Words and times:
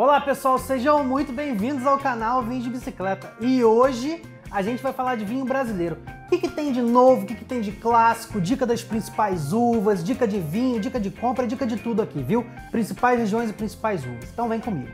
Olá 0.00 0.20
pessoal, 0.20 0.60
sejam 0.60 1.02
muito 1.02 1.32
bem-vindos 1.32 1.84
ao 1.84 1.98
canal 1.98 2.40
Vinhos 2.44 2.62
de 2.62 2.70
Bicicleta. 2.70 3.34
E 3.40 3.64
hoje 3.64 4.22
a 4.48 4.62
gente 4.62 4.80
vai 4.80 4.92
falar 4.92 5.16
de 5.16 5.24
vinho 5.24 5.44
brasileiro. 5.44 5.98
O 6.24 6.28
que, 6.28 6.38
que 6.38 6.48
tem 6.48 6.70
de 6.70 6.80
novo, 6.80 7.24
o 7.24 7.26
que, 7.26 7.34
que 7.34 7.44
tem 7.44 7.60
de 7.60 7.72
clássico, 7.72 8.40
dica 8.40 8.64
das 8.64 8.80
principais 8.80 9.52
uvas, 9.52 10.04
dica 10.04 10.24
de 10.24 10.38
vinho, 10.38 10.78
dica 10.78 11.00
de 11.00 11.10
compra, 11.10 11.48
dica 11.48 11.66
de 11.66 11.76
tudo 11.76 12.00
aqui, 12.00 12.22
viu? 12.22 12.46
Principais 12.70 13.18
regiões 13.18 13.50
e 13.50 13.52
principais 13.52 14.04
uvas. 14.04 14.30
Então 14.32 14.48
vem 14.48 14.60
comigo. 14.60 14.88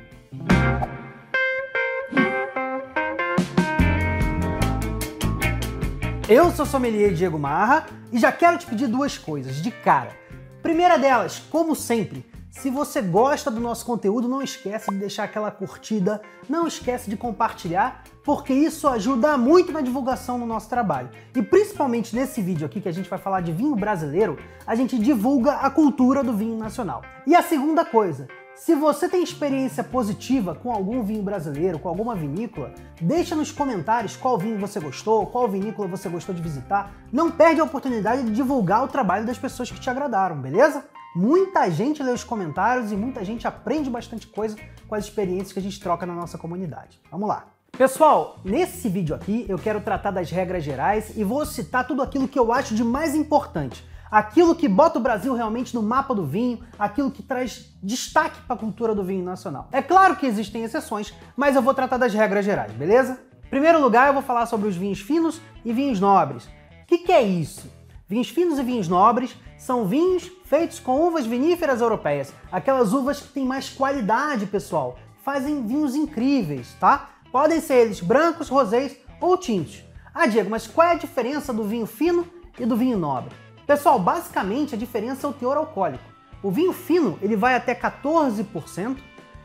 Eu 6.27 6.51
sou 6.51 6.65
sommelier 6.65 7.13
Diego 7.13 7.39
Marra 7.39 7.85
e 8.11 8.19
já 8.19 8.33
quero 8.33 8.57
te 8.57 8.65
pedir 8.65 8.87
duas 8.87 9.19
coisas 9.19 9.57
de 9.57 9.71
cara. 9.71 10.17
Primeira 10.63 10.97
delas, 10.97 11.41
como 11.51 11.77
sempre, 11.77 12.25
se 12.59 12.71
você 12.71 13.03
gosta 13.03 13.51
do 13.51 13.61
nosso 13.61 13.85
conteúdo, 13.85 14.29
não 14.29 14.41
esquece 14.41 14.91
de 14.91 14.97
deixar 14.97 15.25
aquela 15.25 15.51
curtida, 15.51 16.23
não 16.49 16.67
esquece 16.67 17.11
de 17.11 17.17
compartilhar, 17.17 18.05
porque 18.23 18.55
isso 18.55 18.89
ajuda 18.89 19.37
muito 19.37 19.73
na 19.73 19.81
divulgação 19.81 20.39
do 20.39 20.47
nosso 20.47 20.69
trabalho. 20.69 21.11
E 21.35 21.43
principalmente 21.43 22.15
nesse 22.17 22.41
vídeo 22.41 22.65
aqui 22.65 22.81
que 22.81 22.89
a 22.89 22.93
gente 22.93 23.11
vai 23.11 23.19
falar 23.19 23.41
de 23.41 23.53
vinho 23.53 23.77
brasileiro, 23.77 24.39
a 24.67 24.75
gente 24.75 24.99
divulga 24.99 25.55
a 25.57 25.71
cultura 25.71 26.23
do 26.23 26.33
vinho 26.33 26.57
nacional. 26.57 27.03
E 27.27 27.35
a 27.35 27.43
segunda 27.43 27.85
coisa, 27.85 28.29
se 28.57 28.75
você 28.75 29.09
tem 29.09 29.23
experiência 29.23 29.83
positiva 29.83 30.55
com 30.55 30.73
algum 30.73 31.03
vinho 31.03 31.23
brasileiro, 31.23 31.79
com 31.79 31.89
alguma 31.89 32.15
vinícola, 32.15 32.73
deixa 33.01 33.35
nos 33.35 33.51
comentários 33.51 34.17
qual 34.17 34.39
vinho 34.39 34.59
você 34.59 34.79
gostou, 34.79 35.27
qual 35.27 35.49
vinícola 35.49 35.89
você 35.89 36.09
gostou 36.09 36.35
de 36.35 36.41
visitar. 36.41 36.95
Não 37.13 37.31
perde 37.31 37.61
a 37.61 37.65
oportunidade 37.65 38.23
de 38.23 38.31
divulgar 38.31 38.85
o 38.85 38.89
trabalho 38.89 39.27
das 39.27 39.39
pessoas 39.39 39.71
que 39.71 39.81
te 39.81 39.91
agradaram, 39.91 40.41
beleza? 40.41 40.85
Muita 41.17 41.69
gente 41.71 42.03
lê 42.03 42.13
os 42.13 42.25
comentários 42.25 42.91
e 42.91 42.97
muita 42.97 43.25
gente 43.25 43.47
aprende 43.47 43.91
bastante 43.91 44.27
coisa 44.27 44.57
com 44.89 44.95
as 44.95 45.05
experiências 45.05 45.53
que 45.53 45.59
a 45.59 45.63
gente 45.63 45.81
troca 45.81 46.07
na 46.07 46.15
nossa 46.15 46.39
comunidade. 46.39 47.01
Vamos 47.11 47.29
lá! 47.29 47.47
Pessoal, 47.77 48.39
nesse 48.45 48.89
vídeo 48.89 49.17
aqui 49.17 49.47
eu 49.49 49.59
quero 49.59 49.81
tratar 49.81 50.13
das 50.13 50.31
regras 50.31 50.63
gerais 50.63 51.17
e 51.17 51.25
vou 51.25 51.45
citar 51.45 51.85
tudo 51.85 52.03
aquilo 52.03 52.29
que 52.29 52.39
eu 52.39 52.53
acho 52.53 52.73
de 52.73 52.85
mais 52.85 53.17
importante 53.17 53.85
aquilo 54.11 54.55
que 54.55 54.69
bota 54.69 54.99
o 54.99 55.03
Brasil 55.03 55.35
realmente 55.35 55.75
no 55.75 55.83
mapa 55.83 56.15
do 56.15 56.25
vinho, 56.25 56.61
aquilo 56.79 57.11
que 57.11 57.23
traz 57.23 57.75
destaque 57.83 58.41
para 58.43 58.57
a 58.57 58.59
cultura 58.59 58.95
do 58.95 59.05
vinho 59.05 59.25
nacional. 59.25 59.69
É 59.73 59.83
claro 59.83 60.17
que 60.17 60.27
existem 60.27 60.65
exceções, 60.65 61.13
mas 61.37 61.57
eu 61.57 61.63
vou 61.63 61.75
tratar 61.75 61.97
das 61.97 62.15
regras 62.15 62.45
gerais, 62.45 62.73
beleza? 62.73 63.21
Em 63.45 63.49
primeiro 63.49 63.81
lugar, 63.81 64.09
eu 64.09 64.15
vou 64.15 64.23
falar 64.23 64.47
sobre 64.47 64.69
os 64.69 64.77
vinhos 64.77 65.01
finos 65.01 65.41
e 65.65 65.73
vinhos 65.73 66.01
nobres. 66.01 66.45
O 66.45 66.87
que, 66.87 66.99
que 66.99 67.13
é 67.13 67.23
isso? 67.23 67.71
Vinhos 68.09 68.29
finos 68.29 68.59
e 68.59 68.63
vinhos 68.63 68.89
nobres 68.89 69.37
são 69.59 69.87
vinhos 69.87 70.31
feitos 70.45 70.79
com 70.79 71.01
uvas 71.01 71.25
viníferas 71.25 71.81
europeias, 71.81 72.33
aquelas 72.53 72.93
uvas 72.93 73.21
que 73.21 73.29
têm 73.29 73.47
mais 73.47 73.71
qualidade, 73.71 74.47
pessoal. 74.47 74.99
Fazem 75.25 75.67
vinhos 75.67 75.95
incríveis, 75.95 76.75
tá? 76.79 77.11
Podem 77.33 77.61
ser 77.61 77.77
eles 77.77 78.01
brancos, 78.01 78.49
rosés 78.49 78.97
ou 79.21 79.39
tintos. 79.39 79.83
Ah, 80.15 80.27
Diego, 80.27 80.51
mas 80.51 80.67
qual 80.67 80.89
é 80.89 80.93
a 80.93 80.99
diferença 80.99 81.53
do 81.53 81.65
vinho 81.65 81.87
fino 81.87 82.27
e 82.59 82.67
do 82.67 82.77
vinho 82.77 82.99
nobre? 82.99 83.35
Pessoal, 83.67 83.99
basicamente 83.99 84.75
a 84.75 84.79
diferença 84.79 85.27
é 85.27 85.31
o 85.31 85.33
teor 85.33 85.57
alcoólico. 85.57 86.05
O 86.43 86.51
vinho 86.51 86.73
fino 86.73 87.19
ele 87.23 87.35
vai 87.35 87.55
até 87.55 87.75
14% 87.75 88.99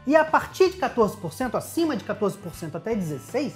e 0.06 0.16
a 0.16 0.26
partir 0.26 0.72
de 0.72 0.78
14%, 0.78 1.56
acima 1.56 1.96
de 1.96 2.04
14% 2.04 2.76
até 2.76 2.94
16%, 2.94 3.54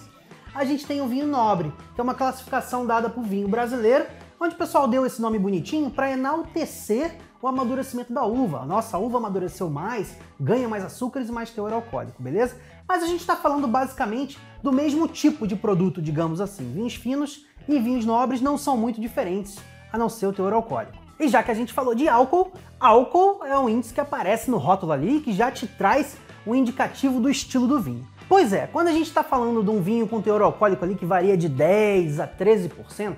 a 0.55 0.64
gente 0.64 0.86
tem 0.86 1.02
o 1.02 1.08
vinho 1.08 1.28
nobre, 1.28 1.73
que 1.94 2.00
é 2.00 2.03
uma 2.03 2.14
classificação 2.14 2.86
dada 2.86 3.09
para 3.09 3.20
o 3.20 3.23
vinho 3.23 3.47
brasileiro, 3.47 4.05
onde 4.39 4.53
o 4.55 4.58
pessoal 4.58 4.88
deu 4.88 5.05
esse 5.05 5.22
nome 5.22 5.39
bonitinho 5.39 5.89
para 5.89 6.11
enaltecer 6.11 7.17
o 7.42 7.48
amadurecimento 7.48 8.14
da 8.14 8.23
uva. 8.23 8.59
A 8.59 8.66
nossa 8.66 8.98
uva 8.98 9.17
amadureceu 9.17 9.70
mais, 9.70 10.16
ganha 10.39 10.70
mais 10.70 10.86
açúcares 10.86 11.27
e 11.27 11.31
mais 11.31 11.50
teor 11.50 11.73
alcoólico, 11.73 12.22
beleza? 12.22 12.55
Mas 12.88 13.03
a 13.03 13.08
gente 13.08 13.22
está 13.22 13.36
falando 13.36 13.67
basicamente 13.67 14.39
do 14.61 14.72
mesmo 14.72 15.08
tipo 15.08 15.48
de 15.48 15.55
produto, 15.55 16.02
digamos 16.02 16.39
assim. 16.39 16.72
Vinhos 16.72 16.95
finos 16.95 17.45
e 17.67 17.80
vinhos 17.80 18.05
nobres 18.05 18.39
não 18.39 18.58
são 18.58 18.77
muito 18.77 19.02
diferentes 19.02 19.58
a 19.93 19.98
não 19.98 20.09
ser 20.09 20.26
o 20.26 20.33
teor 20.33 20.52
alcoólico. 20.52 20.98
E 21.20 21.27
já 21.27 21.43
que 21.43 21.52
a 21.52 21.54
gente 21.54 21.71
falou 21.71 21.93
de 21.93 22.09
álcool, 22.09 22.52
álcool 22.80 23.45
é 23.45 23.58
um 23.58 23.70
índice 23.70 23.93
que 23.93 24.02
aparece 24.02 24.49
no 24.49 24.58
rótulo 24.58 24.92
ali 24.92 25.20
que 25.20 25.31
já 25.31 25.52
te 25.52 25.67
traz 25.67 26.17
um 26.45 26.55
indicativo 26.55 27.20
do 27.20 27.30
estilo 27.30 27.67
do 27.67 27.80
vinho. 27.80 28.05
Pois 28.27 28.52
é, 28.52 28.65
quando 28.67 28.87
a 28.87 28.92
gente 28.92 29.08
está 29.08 29.23
falando 29.23 29.64
de 29.64 29.70
um 29.70 29.80
vinho 29.80 30.08
com 30.08 30.21
teor 30.21 30.42
alcoólico 30.42 30.83
ali 30.83 30.95
que 30.95 31.05
varia 31.05 31.37
de 31.37 31.48
10 31.48 32.20
a 32.20 32.27
13%, 32.27 33.15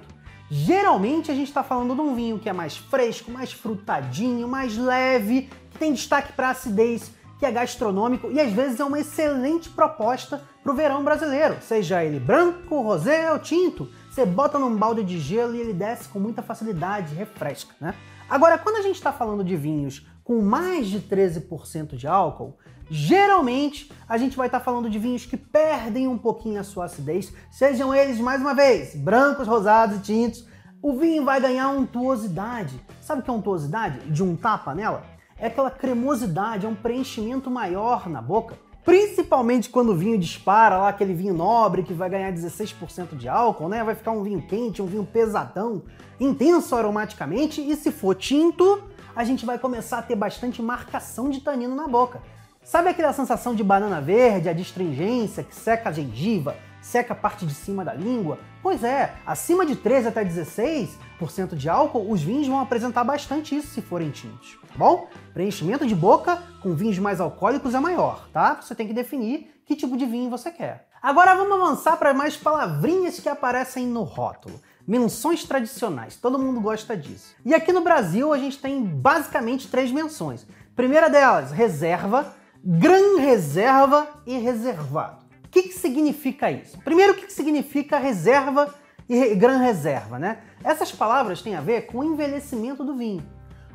geralmente 0.52 1.32
a 1.32 1.34
gente 1.34 1.48
está 1.48 1.64
falando 1.64 1.96
de 1.96 2.02
um 2.02 2.14
vinho 2.14 2.38
que 2.38 2.50
é 2.50 2.54
mais 2.54 2.76
fresco, 2.76 3.32
mais 3.32 3.54
frutadinho, 3.54 4.48
mais 4.48 4.78
leve, 4.78 5.50
que 5.72 5.78
tem 5.80 5.94
destaque 5.94 6.34
para 6.34 6.50
acidez, 6.50 7.12
que 7.40 7.46
é 7.46 7.52
gastronômico 7.52 8.30
e 8.32 8.40
às 8.40 8.52
vezes 8.52 8.80
é 8.80 8.84
uma 8.84 9.00
excelente 9.00 9.70
proposta 9.70 10.42
para 10.62 10.72
o 10.72 10.76
verão 10.76 11.04
brasileiro, 11.04 11.58
seja 11.62 12.04
ele 12.04 12.20
branco, 12.20 12.82
rosé 12.82 13.32
ou 13.32 13.40
tinto. 13.40 13.88
Você 14.16 14.26
bota 14.26 14.58
num 14.58 14.78
balde 14.78 15.04
de 15.04 15.20
gelo 15.20 15.54
e 15.54 15.60
ele 15.60 15.74
desce 15.74 16.08
com 16.08 16.22
muita 16.22 16.42
facilidade, 16.42 17.14
refresca, 17.14 17.76
né? 17.82 17.94
Agora, 18.30 18.58
quando 18.58 18.78
a 18.78 18.82
gente 18.82 18.96
está 18.96 19.12
falando 19.12 19.44
de 19.44 19.58
vinhos 19.58 20.08
com 20.24 20.42
mais 20.42 20.88
de 20.88 21.02
13% 21.02 21.98
de 21.98 22.08
álcool, 22.08 22.58
geralmente 22.90 23.92
a 24.08 24.18
gente 24.18 24.38
vai 24.38 24.48
estar 24.48 24.60
tá 24.60 24.64
falando 24.64 24.90
de 24.90 24.98
vinhos 24.98 25.26
que 25.26 25.36
perdem 25.36 26.08
um 26.08 26.18
pouquinho 26.18 26.62
a 26.62 26.64
sua 26.64 26.86
acidez, 26.86 27.34
sejam 27.52 27.94
eles, 27.94 28.18
mais 28.18 28.40
uma 28.40 28.56
vez, 28.56 28.96
brancos, 28.96 29.50
rosados 29.50 29.98
e 29.98 30.02
tintos. 30.04 30.48
O 30.82 30.94
vinho 30.94 31.26
vai 31.26 31.42
ganhar 31.42 31.68
untuosidade. 31.68 32.80
Sabe 33.02 33.20
o 33.20 33.24
que 33.26 33.30
é 33.30 33.34
untuosidade? 33.34 34.10
De 34.10 34.24
um 34.24 34.38
tapa 34.38 34.74
nela? 34.74 35.04
É 35.38 35.48
aquela 35.48 35.70
cremosidade, 35.70 36.66
é 36.66 36.70
um 36.70 36.76
preenchimento 36.76 37.52
maior 37.52 38.08
na 38.08 38.22
boca. 38.22 38.56
Principalmente 38.86 39.68
quando 39.68 39.90
o 39.90 39.96
vinho 39.96 40.16
dispara 40.16 40.78
lá, 40.78 40.90
aquele 40.90 41.16
vinho 41.16 41.34
nobre 41.34 41.82
que 41.82 41.92
vai 41.92 42.08
ganhar 42.08 42.32
16% 42.32 43.18
de 43.18 43.28
álcool, 43.28 43.68
né? 43.68 43.84
Vai 43.84 43.96
ficar 43.96 44.12
um 44.12 44.22
vinho 44.22 44.44
quente, 44.44 44.80
um 44.80 44.86
vinho 44.86 45.04
pesadão, 45.04 45.82
intenso 46.20 46.76
aromaticamente, 46.76 47.60
e 47.60 47.76
se 47.76 47.92
for 47.92 48.14
tinto, 48.14 48.84
a 49.16 49.24
gente 49.24 49.44
vai 49.44 49.58
começar 49.58 49.98
a 49.98 50.02
ter 50.04 50.16
bastante 50.16 50.62
marcação 50.62 51.32
de 51.32 51.42
tanino 51.42 51.76
na 51.76 51.88
boca. 51.88 52.22
Sabe 52.64 52.90
aquela 52.90 53.12
sensação 53.12 53.56
de 53.56 53.64
banana 53.64 54.00
verde, 54.00 54.50
a 54.50 54.54
distringência 54.54 55.44
que 55.44 55.56
seca 55.56 55.90
a 55.90 55.92
gengiva, 55.92 56.56
seca 56.86 57.14
a 57.14 57.18
parte 57.18 57.46
de 57.46 57.54
cima 57.54 57.84
da 57.84 57.94
língua? 57.94 58.40
Pois 58.62 58.84
é, 58.84 59.16
acima 59.26 59.66
de 59.66 59.76
13 59.76 60.08
até 60.08 60.24
16% 60.24 61.56
de 61.56 61.68
álcool, 61.68 62.12
os 62.12 62.22
vinhos 62.22 62.48
vão 62.48 62.60
apresentar 62.60 63.04
bastante 63.04 63.56
isso 63.56 63.68
se 63.68 63.82
forem 63.82 64.12
tintos 64.12 64.58
bom? 64.78 65.10
Preenchimento 65.34 65.86
de 65.86 65.96
boca 65.96 66.42
com 66.62 66.76
vinhos 66.76 67.00
mais 67.00 67.20
alcoólicos 67.20 67.74
é 67.74 67.80
maior, 67.80 68.28
tá? 68.32 68.60
Você 68.62 68.76
tem 68.76 68.88
que 68.88 68.94
definir 68.94 69.62
que 69.66 69.76
tipo 69.76 69.98
de 69.98 70.06
vinho 70.06 70.30
você 70.30 70.52
quer. 70.52 70.88
Agora 71.02 71.36
vamos 71.36 71.62
avançar 71.62 71.98
para 71.98 72.14
mais 72.14 72.36
palavrinhas 72.36 73.20
que 73.20 73.30
aparecem 73.30 73.86
no 73.88 74.04
rótulo. 74.04 74.60
Menções 74.88 75.44
tradicionais, 75.44 76.16
todo 76.16 76.40
mundo 76.40 76.60
gosta 76.60 76.96
disso. 76.96 77.36
E 77.44 77.54
aqui 77.54 77.72
no 77.72 77.82
Brasil 77.82 78.34
a 78.34 78.38
gente 78.38 78.60
tem 78.60 78.84
basicamente 78.84 79.68
três 79.68 79.92
menções. 79.92 80.46
Primeira 80.76 81.10
delas, 81.10 81.52
reserva, 81.52 82.34
gran 82.64 83.18
reserva 83.18 84.08
e 84.26 84.38
reservado. 84.38 85.25
Que, 85.56 85.64
que 85.64 85.74
significa 85.74 86.52
isso? 86.52 86.78
Primeiro, 86.80 87.14
o 87.14 87.16
que, 87.16 87.28
que 87.28 87.32
significa 87.32 87.98
reserva 87.98 88.76
e 89.08 89.34
gran 89.36 89.60
reserva, 89.60 90.20
né? 90.20 90.40
Essas 90.62 90.92
palavras 90.92 91.42
têm 91.42 91.56
a 91.56 91.62
ver 91.62 91.86
com 91.86 92.00
o 92.00 92.04
envelhecimento 92.04 92.84
do 92.84 92.94
vinho. 92.94 93.26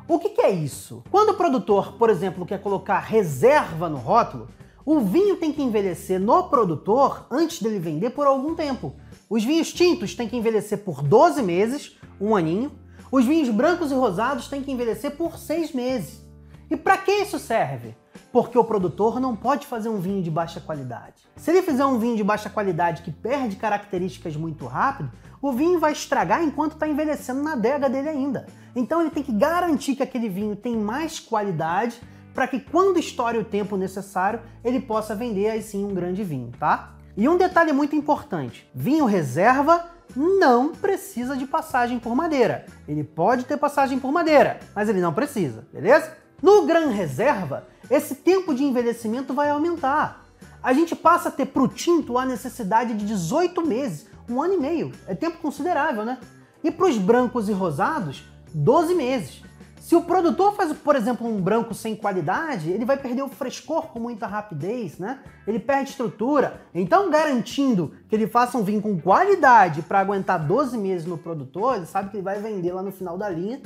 O 0.07 0.19
que, 0.19 0.29
que 0.29 0.41
é 0.41 0.51
isso? 0.51 1.03
Quando 1.09 1.29
o 1.29 1.33
produtor, 1.33 1.93
por 1.93 2.11
exemplo, 2.11 2.45
quer 2.45 2.61
colocar 2.61 2.99
reserva 2.99 3.89
no 3.89 3.97
rótulo, 3.97 4.47
o 4.85 4.99
vinho 4.99 5.37
tem 5.37 5.51
que 5.51 5.63
envelhecer 5.63 6.19
no 6.19 6.43
produtor 6.49 7.25
antes 7.31 7.59
dele 7.59 7.79
vender 7.79 8.11
por 8.11 8.27
algum 8.27 8.53
tempo. 8.53 8.93
Os 9.27 9.43
vinhos 9.43 9.73
tintos 9.73 10.13
têm 10.13 10.29
que 10.29 10.37
envelhecer 10.37 10.83
por 10.83 11.01
12 11.01 11.41
meses, 11.41 11.97
um 12.19 12.35
aninho. 12.35 12.71
Os 13.11 13.25
vinhos 13.25 13.49
brancos 13.49 13.91
e 13.91 13.95
rosados 13.95 14.47
têm 14.47 14.61
que 14.61 14.71
envelhecer 14.71 15.17
por 15.17 15.35
6 15.35 15.73
meses. 15.73 16.23
E 16.69 16.77
para 16.77 16.99
que 16.99 17.11
isso 17.11 17.39
serve? 17.39 17.95
Porque 18.31 18.57
o 18.57 18.63
produtor 18.63 19.19
não 19.19 19.35
pode 19.35 19.67
fazer 19.67 19.89
um 19.89 19.99
vinho 19.99 20.23
de 20.23 20.31
baixa 20.31 20.61
qualidade. 20.61 21.27
Se 21.35 21.51
ele 21.51 21.61
fizer 21.61 21.85
um 21.85 21.99
vinho 21.99 22.15
de 22.15 22.23
baixa 22.23 22.49
qualidade 22.49 23.01
que 23.01 23.11
perde 23.11 23.57
características 23.57 24.35
muito 24.35 24.65
rápido, 24.65 25.11
o 25.41 25.51
vinho 25.51 25.79
vai 25.79 25.91
estragar 25.91 26.43
enquanto 26.43 26.73
está 26.73 26.87
envelhecendo 26.87 27.41
na 27.41 27.53
adega 27.53 27.89
dele 27.89 28.09
ainda. 28.09 28.45
Então 28.75 29.01
ele 29.01 29.09
tem 29.09 29.23
que 29.23 29.31
garantir 29.31 29.95
que 29.95 30.03
aquele 30.03 30.29
vinho 30.29 30.55
tem 30.55 30.77
mais 30.77 31.19
qualidade 31.19 31.99
para 32.33 32.47
que 32.47 32.59
quando 32.59 32.97
estoure 32.97 33.37
o 33.37 33.43
tempo 33.43 33.75
necessário, 33.75 34.39
ele 34.63 34.79
possa 34.79 35.15
vender 35.15 35.49
aí 35.49 35.61
sim 35.61 35.83
um 35.83 35.93
grande 35.93 36.23
vinho, 36.23 36.51
tá? 36.57 36.93
E 37.17 37.27
um 37.27 37.37
detalhe 37.37 37.73
muito 37.73 37.95
importante: 37.95 38.69
vinho 38.73 39.05
reserva 39.05 39.85
não 40.15 40.69
precisa 40.69 41.35
de 41.35 41.45
passagem 41.45 41.99
por 41.99 42.15
madeira. 42.15 42.65
Ele 42.87 43.03
pode 43.03 43.45
ter 43.45 43.57
passagem 43.57 43.99
por 43.99 44.11
madeira, 44.11 44.59
mas 44.75 44.89
ele 44.89 45.01
não 45.01 45.13
precisa, 45.13 45.65
beleza? 45.73 46.20
No 46.41 46.65
Gran 46.65 46.87
Reserva, 46.87 47.67
esse 47.87 48.15
tempo 48.15 48.55
de 48.55 48.63
envelhecimento 48.63 49.31
vai 49.31 49.51
aumentar. 49.51 50.25
A 50.63 50.73
gente 50.73 50.95
passa 50.95 51.29
a 51.29 51.31
ter 51.31 51.45
para 51.45 51.61
o 51.61 51.67
tinto 51.67 52.17
a 52.17 52.25
necessidade 52.25 52.95
de 52.95 53.05
18 53.05 53.65
meses, 53.65 54.07
um 54.27 54.41
ano 54.41 54.55
e 54.55 54.57
meio. 54.57 54.91
É 55.07 55.13
tempo 55.13 55.37
considerável, 55.37 56.03
né? 56.03 56.17
E 56.63 56.71
para 56.71 56.87
os 56.87 56.97
brancos 56.97 57.47
e 57.47 57.51
rosados, 57.51 58.23
12 58.53 58.95
meses. 58.95 59.43
Se 59.79 59.95
o 59.95 60.01
produtor 60.01 60.55
faz, 60.55 60.73
por 60.73 60.95
exemplo, 60.95 61.27
um 61.27 61.39
branco 61.39 61.73
sem 61.75 61.95
qualidade, 61.95 62.71
ele 62.71 62.85
vai 62.85 62.97
perder 62.97 63.23
o 63.23 63.27
frescor 63.27 63.87
com 63.87 63.99
muita 63.99 64.25
rapidez, 64.25 64.97
né? 64.97 65.19
Ele 65.45 65.59
perde 65.59 65.91
estrutura. 65.91 66.61
Então, 66.73 67.09
garantindo 67.09 67.93
que 68.07 68.15
ele 68.15 68.25
faça 68.25 68.57
um 68.57 68.63
vinho 68.63 68.81
com 68.81 68.99
qualidade 68.99 69.81
para 69.83 69.99
aguentar 69.99 70.39
12 70.39 70.77
meses 70.77 71.05
no 71.05 71.17
produtor, 71.17 71.75
ele 71.75 71.85
sabe 71.85 72.09
que 72.09 72.17
ele 72.17 72.23
vai 72.23 72.39
vender 72.39 72.71
lá 72.71 72.81
no 72.81 72.91
final 72.91 73.17
da 73.17 73.29
linha 73.29 73.61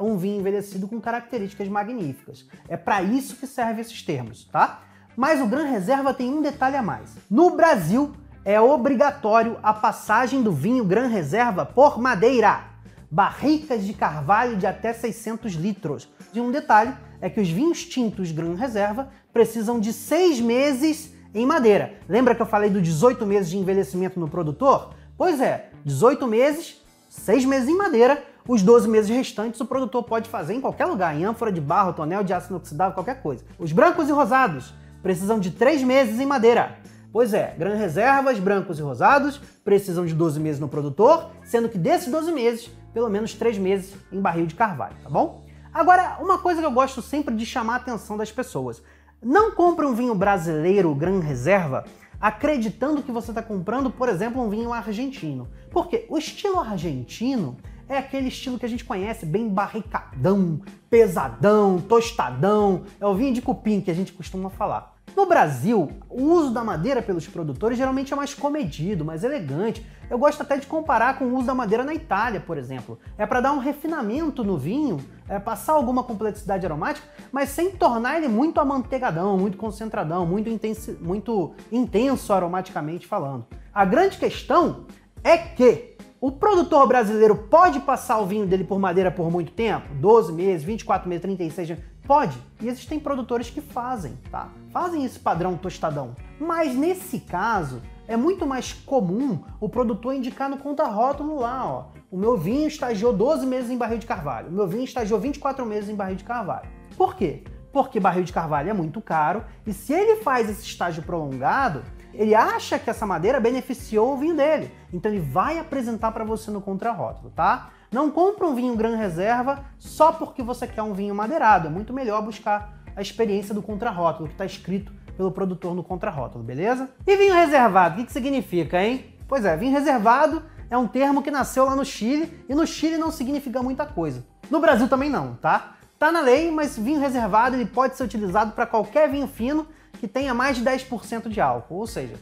um 0.00 0.16
vinho 0.16 0.40
envelhecido 0.40 0.86
com 0.86 1.00
características 1.00 1.68
magníficas. 1.68 2.46
É 2.68 2.76
para 2.76 3.02
isso 3.02 3.36
que 3.36 3.46
servem 3.46 3.80
esses 3.80 4.02
termos, 4.02 4.44
tá? 4.44 4.82
Mas 5.16 5.40
o 5.40 5.46
Gran 5.46 5.64
Reserva 5.64 6.14
tem 6.14 6.32
um 6.32 6.42
detalhe 6.42 6.76
a 6.76 6.82
mais. 6.82 7.16
No 7.30 7.50
Brasil, 7.50 8.12
é 8.44 8.60
obrigatório 8.60 9.58
a 9.62 9.72
passagem 9.72 10.42
do 10.42 10.52
vinho 10.52 10.84
Gran 10.84 11.06
Reserva 11.06 11.64
por 11.64 11.98
madeira 11.98 12.70
barricas 13.10 13.84
de 13.84 13.92
carvalho 13.92 14.56
de 14.56 14.66
até 14.66 14.92
600 14.92 15.54
litros. 15.54 16.08
E 16.32 16.40
um 16.40 16.50
detalhe 16.50 16.94
é 17.20 17.28
que 17.28 17.40
os 17.40 17.50
vinhos 17.50 17.84
tintos 17.84 18.30
Gran 18.30 18.54
Reserva 18.54 19.08
precisam 19.32 19.80
de 19.80 19.92
seis 19.92 20.40
meses 20.40 21.12
em 21.34 21.44
madeira. 21.44 21.94
Lembra 22.08 22.34
que 22.34 22.42
eu 22.42 22.46
falei 22.46 22.70
do 22.70 22.80
18 22.80 23.26
meses 23.26 23.50
de 23.50 23.58
envelhecimento 23.58 24.18
no 24.18 24.28
produtor? 24.28 24.94
Pois 25.16 25.40
é, 25.40 25.70
18 25.84 26.26
meses, 26.26 26.80
6 27.08 27.44
meses 27.44 27.68
em 27.68 27.76
madeira, 27.76 28.22
os 28.50 28.62
12 28.62 28.88
meses 28.88 29.08
restantes 29.08 29.60
o 29.60 29.64
produtor 29.64 30.02
pode 30.02 30.28
fazer 30.28 30.54
em 30.54 30.60
qualquer 30.60 30.86
lugar, 30.86 31.14
em 31.14 31.24
ânfora 31.24 31.52
de 31.52 31.60
barro, 31.60 31.92
tonel 31.92 32.24
de 32.24 32.32
ácido 32.32 32.56
inoxidável, 32.56 32.94
qualquer 32.94 33.22
coisa. 33.22 33.44
Os 33.56 33.70
brancos 33.70 34.08
e 34.08 34.12
rosados 34.12 34.74
precisam 35.00 35.38
de 35.38 35.52
3 35.52 35.84
meses 35.84 36.18
em 36.18 36.26
madeira. 36.26 36.76
Pois 37.12 37.32
é, 37.32 37.54
Gran 37.56 37.76
Reservas, 37.76 38.40
brancos 38.40 38.80
e 38.80 38.82
rosados 38.82 39.40
precisam 39.64 40.04
de 40.04 40.14
12 40.14 40.40
meses 40.40 40.60
no 40.60 40.66
produtor, 40.66 41.30
sendo 41.44 41.68
que 41.68 41.78
desses 41.78 42.10
12 42.10 42.32
meses, 42.32 42.68
pelo 42.92 43.08
menos 43.08 43.34
3 43.34 43.56
meses 43.56 43.94
em 44.10 44.20
barril 44.20 44.46
de 44.46 44.56
carvalho, 44.56 44.96
tá 45.00 45.08
bom? 45.08 45.44
Agora, 45.72 46.18
uma 46.20 46.38
coisa 46.38 46.60
que 46.60 46.66
eu 46.66 46.72
gosto 46.72 47.00
sempre 47.00 47.36
de 47.36 47.46
chamar 47.46 47.74
a 47.74 47.76
atenção 47.76 48.16
das 48.16 48.32
pessoas. 48.32 48.82
Não 49.22 49.52
compre 49.52 49.86
um 49.86 49.94
vinho 49.94 50.14
brasileiro 50.16 50.92
Gran 50.92 51.20
Reserva 51.20 51.84
acreditando 52.20 53.00
que 53.00 53.12
você 53.12 53.30
está 53.30 53.42
comprando, 53.42 53.90
por 53.90 54.08
exemplo, 54.08 54.42
um 54.42 54.50
vinho 54.50 54.72
argentino. 54.72 55.48
Porque 55.70 56.04
o 56.08 56.18
estilo 56.18 56.58
argentino 56.58 57.56
é 57.90 57.98
aquele 57.98 58.28
estilo 58.28 58.56
que 58.56 58.64
a 58.64 58.68
gente 58.68 58.84
conhece, 58.84 59.26
bem 59.26 59.48
barricadão, 59.48 60.60
pesadão, 60.88 61.80
tostadão. 61.80 62.84
É 63.00 63.04
o 63.04 63.16
vinho 63.16 63.34
de 63.34 63.42
cupim 63.42 63.80
que 63.80 63.90
a 63.90 63.94
gente 63.94 64.12
costuma 64.12 64.48
falar. 64.48 64.94
No 65.16 65.26
Brasil, 65.26 65.90
o 66.08 66.22
uso 66.22 66.52
da 66.52 66.62
madeira 66.62 67.02
pelos 67.02 67.26
produtores 67.26 67.76
geralmente 67.76 68.12
é 68.12 68.16
mais 68.16 68.32
comedido, 68.32 69.04
mais 69.04 69.24
elegante. 69.24 69.84
Eu 70.08 70.18
gosto 70.18 70.40
até 70.40 70.56
de 70.56 70.68
comparar 70.68 71.18
com 71.18 71.24
o 71.24 71.36
uso 71.36 71.48
da 71.48 71.54
madeira 71.54 71.82
na 71.82 71.92
Itália, 71.92 72.38
por 72.38 72.56
exemplo. 72.56 72.96
É 73.18 73.26
para 73.26 73.40
dar 73.40 73.52
um 73.52 73.58
refinamento 73.58 74.44
no 74.44 74.56
vinho, 74.56 74.98
é 75.28 75.40
passar 75.40 75.72
alguma 75.72 76.04
complexidade 76.04 76.64
aromática, 76.64 77.08
mas 77.32 77.48
sem 77.48 77.72
tornar 77.72 78.18
ele 78.18 78.28
muito 78.28 78.60
amanteigadão, 78.60 79.36
muito 79.36 79.58
concentradão, 79.58 80.24
muito, 80.24 80.48
intenso, 80.48 80.96
muito 81.00 81.54
intenso 81.72 82.32
aromaticamente 82.32 83.04
falando. 83.04 83.46
A 83.74 83.84
grande 83.84 84.16
questão 84.16 84.86
é 85.24 85.36
que 85.36 85.89
o 86.20 86.30
produtor 86.30 86.86
brasileiro 86.86 87.34
pode 87.34 87.80
passar 87.80 88.18
o 88.18 88.26
vinho 88.26 88.46
dele 88.46 88.62
por 88.62 88.78
madeira 88.78 89.10
por 89.10 89.30
muito 89.30 89.52
tempo? 89.52 89.88
12 89.94 90.30
meses, 90.34 90.62
24 90.62 91.08
meses, 91.08 91.22
36 91.22 91.70
meses? 91.70 91.84
Pode. 92.06 92.36
E 92.60 92.68
existem 92.68 93.00
produtores 93.00 93.48
que 93.48 93.62
fazem, 93.62 94.18
tá? 94.30 94.50
Fazem 94.70 95.02
esse 95.02 95.18
padrão 95.18 95.56
tostadão. 95.56 96.14
Mas 96.38 96.74
nesse 96.74 97.20
caso, 97.20 97.80
é 98.06 98.18
muito 98.18 98.46
mais 98.46 98.70
comum 98.70 99.42
o 99.58 99.66
produtor 99.66 100.14
indicar 100.14 100.50
no 100.50 100.58
conta-rótulo 100.58 101.40
lá, 101.40 101.64
ó. 101.66 101.84
O 102.10 102.18
meu 102.18 102.36
vinho 102.36 102.68
estagiou 102.68 103.14
12 103.14 103.46
meses 103.46 103.70
em 103.70 103.78
barril 103.78 103.96
de 103.96 104.06
carvalho. 104.06 104.48
O 104.48 104.52
meu 104.52 104.66
vinho 104.66 104.84
estagiou 104.84 105.18
24 105.18 105.64
meses 105.64 105.88
em 105.88 105.94
barril 105.94 106.16
de 106.16 106.24
carvalho. 106.24 106.68
Por 106.98 107.14
quê? 107.14 107.44
Porque 107.72 107.98
barril 107.98 108.24
de 108.24 108.32
carvalho 108.32 108.68
é 108.68 108.74
muito 108.74 109.00
caro 109.00 109.42
e 109.66 109.72
se 109.72 109.94
ele 109.94 110.16
faz 110.16 110.50
esse 110.50 110.64
estágio 110.64 111.02
prolongado, 111.02 111.82
ele 112.14 112.34
acha 112.34 112.78
que 112.78 112.90
essa 112.90 113.06
madeira 113.06 113.40
beneficiou 113.40 114.14
o 114.14 114.16
vinho 114.16 114.36
dele. 114.36 114.72
Então 114.92 115.10
ele 115.10 115.20
vai 115.20 115.58
apresentar 115.58 116.12
para 116.12 116.24
você 116.24 116.50
no 116.50 116.60
contrarótulo, 116.60 117.30
tá? 117.30 117.70
Não 117.90 118.10
compra 118.10 118.46
um 118.46 118.54
vinho 118.54 118.76
Gran 118.76 118.96
Reserva 118.96 119.64
só 119.78 120.12
porque 120.12 120.42
você 120.42 120.66
quer 120.66 120.82
um 120.82 120.92
vinho 120.92 121.14
madeirado. 121.14 121.66
É 121.66 121.70
muito 121.70 121.92
melhor 121.92 122.22
buscar 122.22 122.80
a 122.94 123.02
experiência 123.02 123.54
do 123.54 123.62
contrarótulo, 123.62 124.28
que 124.28 124.34
está 124.34 124.44
escrito 124.44 124.92
pelo 125.16 125.30
produtor 125.30 125.74
no 125.74 125.82
contrarótulo, 125.82 126.42
beleza? 126.42 126.88
E 127.06 127.16
vinho 127.16 127.34
reservado, 127.34 127.94
o 127.94 127.98
que, 127.98 128.06
que 128.06 128.12
significa, 128.12 128.82
hein? 128.82 129.14
Pois 129.28 129.44
é, 129.44 129.56
vinho 129.56 129.72
reservado 129.72 130.42
é 130.70 130.78
um 130.78 130.86
termo 130.86 131.22
que 131.22 131.30
nasceu 131.30 131.64
lá 131.64 131.74
no 131.74 131.84
Chile 131.84 132.44
e 132.48 132.54
no 132.54 132.66
Chile 132.66 132.96
não 132.96 133.10
significa 133.10 133.62
muita 133.62 133.84
coisa. 133.84 134.24
No 134.50 134.60
Brasil 134.60 134.88
também 134.88 135.10
não, 135.10 135.34
tá? 135.34 135.74
Tá 135.98 136.10
na 136.10 136.20
lei, 136.20 136.50
mas 136.50 136.78
vinho 136.78 137.00
reservado 137.00 137.56
ele 137.56 137.66
pode 137.66 137.96
ser 137.96 138.04
utilizado 138.04 138.52
para 138.52 138.66
qualquer 138.66 139.10
vinho 139.10 139.28
fino 139.28 139.66
que 139.98 140.08
tenha 140.08 140.32
mais 140.32 140.56
de 140.56 140.64
10% 140.64 141.28
de 141.28 141.40
álcool, 141.40 141.76
ou 141.76 141.86
seja, 141.86 142.14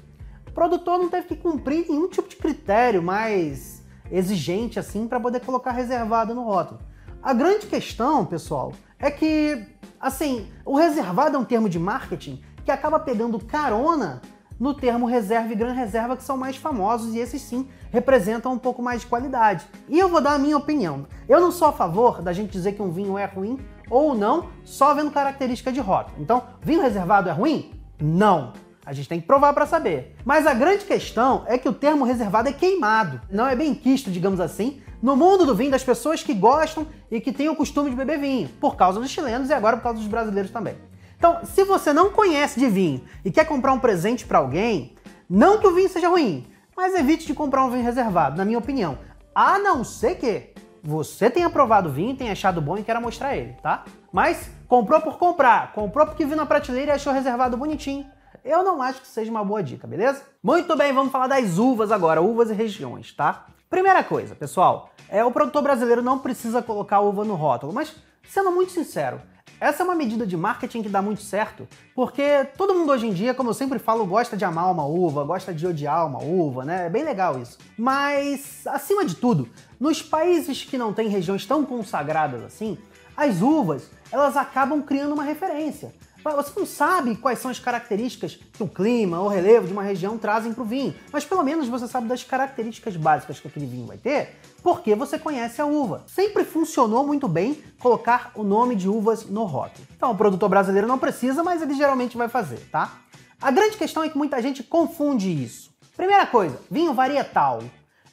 o 0.47 0.51
produtor 0.51 0.99
não 0.99 1.09
teve 1.09 1.29
que 1.29 1.37
cumprir 1.37 1.87
nenhum 1.89 2.09
tipo 2.09 2.29
de 2.29 2.37
critério 2.37 3.03
mais 3.03 3.85
exigente 4.11 4.79
assim 4.79 5.07
para 5.07 5.21
poder 5.21 5.41
colocar 5.41 5.73
reservado 5.73 6.35
no 6.35 6.45
rótulo. 6.45 6.81
A 7.23 7.33
grande 7.33 7.67
questão, 7.67 8.25
pessoal, 8.25 8.73
é 8.99 9.11
que 9.11 9.67
assim, 10.01 10.49
o 10.65 10.77
reservado 10.77 11.37
é 11.37 11.39
um 11.39 11.45
termo 11.45 11.69
de 11.69 11.79
marketing 11.79 12.43
que 12.65 12.71
acaba 12.71 12.99
pegando 12.99 13.39
carona 13.39 14.21
no 14.59 14.75
termo 14.75 15.07
reserva 15.07 15.53
e 15.53 15.57
gran 15.57 15.73
reserva, 15.73 16.17
que 16.17 16.23
são 16.23 16.37
mais 16.37 16.57
famosos 16.57 17.15
e 17.15 17.19
esses 17.19 17.41
sim 17.41 17.69
representam 17.91 18.53
um 18.53 18.59
pouco 18.59 18.83
mais 18.83 19.03
de 19.03 19.07
qualidade. 19.07 19.67
E 19.89 19.99
eu 19.99 20.09
vou 20.09 20.21
dar 20.21 20.33
a 20.33 20.39
minha 20.39 20.57
opinião. 20.57 21.07
Eu 21.29 21.41
não 21.41 21.53
sou 21.53 21.69
a 21.69 21.73
favor 21.73 22.21
da 22.21 22.33
gente 22.33 22.51
dizer 22.51 22.73
que 22.73 22.83
um 22.83 22.91
vinho 22.91 23.17
é 23.17 23.25
ruim 23.25 23.59
ou 23.91 24.15
não 24.15 24.51
só 24.65 24.95
vendo 24.95 25.11
característica 25.11 25.73
de 25.73 25.81
rótulo. 25.81 26.17
Então, 26.21 26.43
vinho 26.61 26.83
reservado 26.83 27.29
é 27.29 27.33
ruim? 27.33 27.73
Não. 28.01 28.53
A 28.85 28.93
gente 28.93 29.09
tem 29.09 29.21
que 29.21 29.27
provar 29.27 29.53
para 29.53 29.67
saber. 29.67 30.17
Mas 30.25 30.47
a 30.47 30.55
grande 30.55 30.85
questão 30.85 31.45
é 31.47 31.59
que 31.59 31.69
o 31.69 31.75
termo 31.75 32.05
reservado 32.05 32.49
é 32.49 32.53
queimado. 32.53 33.21
Não 33.31 33.47
é 33.47 33.55
bem 33.55 33.75
quisto, 33.75 34.11
digamos 34.11 34.41
assim, 34.41 34.81
no 35.03 35.15
mundo 35.15 35.45
do 35.45 35.55
vinho 35.55 35.71
das 35.71 35.85
pessoas 35.85 36.23
que 36.23 36.33
gostam 36.33 36.87
e 37.11 37.21
que 37.21 37.33
têm 37.33 37.49
o 37.49 37.57
costume 37.57 37.91
de 37.91 37.97
beber 37.97 38.19
vinho, 38.19 38.49
por 38.61 38.77
causa 38.77 38.99
dos 38.99 39.11
chilenos 39.11 39.51
e 39.51 39.53
agora 39.53 39.77
por 39.77 39.83
causa 39.83 39.99
dos 39.99 40.09
brasileiros 40.09 40.51
também. 40.51 40.77
Então, 41.19 41.41
se 41.45 41.65
você 41.65 41.93
não 41.93 42.11
conhece 42.11 42.59
de 42.59 42.69
vinho 42.69 43.03
e 43.25 43.31
quer 43.31 43.45
comprar 43.45 43.73
um 43.73 43.79
presente 43.79 44.25
para 44.25 44.39
alguém, 44.39 44.95
não 45.29 45.59
que 45.59 45.67
o 45.67 45.75
vinho 45.75 45.89
seja 45.89 46.09
ruim, 46.09 46.47
mas 46.77 46.95
evite 46.95 47.27
de 47.27 47.35
comprar 47.35 47.65
um 47.65 47.71
vinho 47.71 47.85
reservado, 47.85 48.37
na 48.37 48.45
minha 48.45 48.59
opinião. 48.59 48.99
A 49.35 49.59
não 49.59 49.85
ser 49.85 50.15
que 50.15 50.55
você 50.83 51.29
tenha 51.31 51.51
provado 51.51 51.89
o 51.89 51.93
vinho, 51.93 52.17
tenha 52.17 52.33
achado 52.33 52.61
bom 52.61 52.77
e 52.77 52.83
queira 52.83 53.01
mostrar 53.01 53.37
ele, 53.37 53.55
tá? 53.63 53.85
Mas 54.13 54.51
comprou 54.67 55.01
por 55.01 55.19
comprar, 55.19 55.73
comprou 55.73 56.07
porque 56.07 56.25
viu 56.25 56.37
na 56.37 56.47
prateleira 56.47 56.93
e 56.93 56.95
achou 56.95 57.13
reservado 57.13 57.57
bonitinho 57.57 58.07
eu 58.49 58.63
não 58.63 58.81
acho 58.81 59.03
que 59.03 59.09
seja 59.09 59.31
uma 59.31 59.45
boa 59.45 59.63
dica, 59.63 59.87
beleza? 59.87 60.23
Muito 60.43 60.75
bem, 60.77 60.93
vamos 60.93 61.13
falar 61.13 61.27
das 61.27 61.59
uvas 61.59 61.93
agora, 61.93 62.23
uvas 62.23 62.51
e 62.51 62.55
regiões, 62.55 63.13
tá? 63.13 63.47
Primeira 63.69 64.03
coisa, 64.03 64.35
pessoal, 64.35 64.91
é 65.09 65.23
o 65.23 65.31
produtor 65.31 65.63
brasileiro 65.63 66.03
não 66.03 66.19
precisa 66.19 66.63
colocar 66.63 67.01
uva 67.01 67.25
no 67.25 67.35
rótulo, 67.35 67.73
mas 67.73 67.95
sendo 68.27 68.51
muito 68.51 68.73
sincero, 68.73 69.21
essa 69.61 69.83
é 69.83 69.85
uma 69.85 69.95
medida 69.95 70.27
de 70.27 70.37
marketing 70.37 70.83
que 70.83 70.89
dá 70.89 71.03
muito 71.03 71.23
certo, 71.23 71.67
porque 71.95 72.47
todo 72.57 72.75
mundo 72.75 72.93
hoje 72.93 73.07
em 73.07 73.13
dia, 73.13 73.35
como 73.35 73.51
eu 73.51 73.55
sempre 73.55 73.79
falo, 73.79 74.07
gosta 74.07 74.37
de 74.37 74.45
amar 74.45 74.71
uma 74.71 74.85
uva, 74.85 75.25
gosta 75.25 75.53
de 75.53 75.67
odiar 75.67 76.07
uma 76.07 76.23
uva, 76.23 76.65
né? 76.65 76.87
É 76.87 76.91
bem 76.91 77.05
legal 77.05 77.41
isso. 77.41 77.59
Mas, 77.77 78.67
acima 78.67 79.05
de 79.05 79.17
tudo, 79.17 79.49
nos 79.81 80.01
países 80.01 80.65
que 80.65 80.79
não 80.79 80.93
têm 80.93 81.09
regiões 81.09 81.45
tão 81.45 81.65
consagradas 81.65 82.43
assim, 82.45 82.79
as 83.17 83.43
uvas, 83.43 83.91
elas 84.13 84.37
acabam 84.37 84.81
criando 84.81 85.13
uma 85.13 85.25
referência. 85.25 85.93
Você 86.23 86.59
não 86.59 86.67
sabe 86.67 87.17
quais 87.17 87.39
são 87.39 87.51
as 87.51 87.59
características 87.59 88.39
que 88.53 88.63
o 88.63 88.69
clima 88.69 89.21
ou 89.21 89.29
relevo 89.29 89.67
de 89.67 89.73
uma 89.73 89.83
região 89.83 90.19
trazem 90.19 90.53
para 90.53 90.63
o 90.63 90.67
vinho, 90.67 90.95
mas 91.13 91.25
pelo 91.25 91.43
menos 91.43 91.69
você 91.69 91.89
sabe 91.89 92.07
das 92.07 92.23
características 92.23 92.97
básicas 92.97 93.41
que 93.41 93.49
aquele 93.49 93.67
vinho 93.67 93.87
vai 93.87 93.97
ter, 93.97 94.37
porque 94.63 94.95
você 94.95 95.19
conhece 95.19 95.61
a 95.61 95.67
uva. 95.67 96.03
Sempre 96.07 96.45
funcionou 96.45 97.07
muito 97.07 97.29
bem 97.29 97.63
colocar 97.79 98.33
o 98.35 98.43
nome 98.43 98.75
de 98.75 98.89
uvas 98.89 99.27
no 99.27 99.45
rótulo. 99.45 99.87
Então 99.97 100.11
o 100.11 100.17
produtor 100.17 100.49
brasileiro 100.49 100.87
não 100.87 100.99
precisa, 100.99 101.43
mas 101.43 101.63
ele 101.63 101.75
geralmente 101.75 102.17
vai 102.17 102.29
fazer, 102.29 102.69
tá? 102.71 102.99
A 103.41 103.51
grande 103.51 103.77
questão 103.77 104.03
é 104.03 104.09
que 104.09 104.19
muita 104.19 104.43
gente 104.43 104.63
confunde 104.63 105.31
isso. 105.31 105.71
Primeira 105.97 106.27
coisa, 106.27 106.61
vinho 106.71 106.93
varietal 106.93 107.61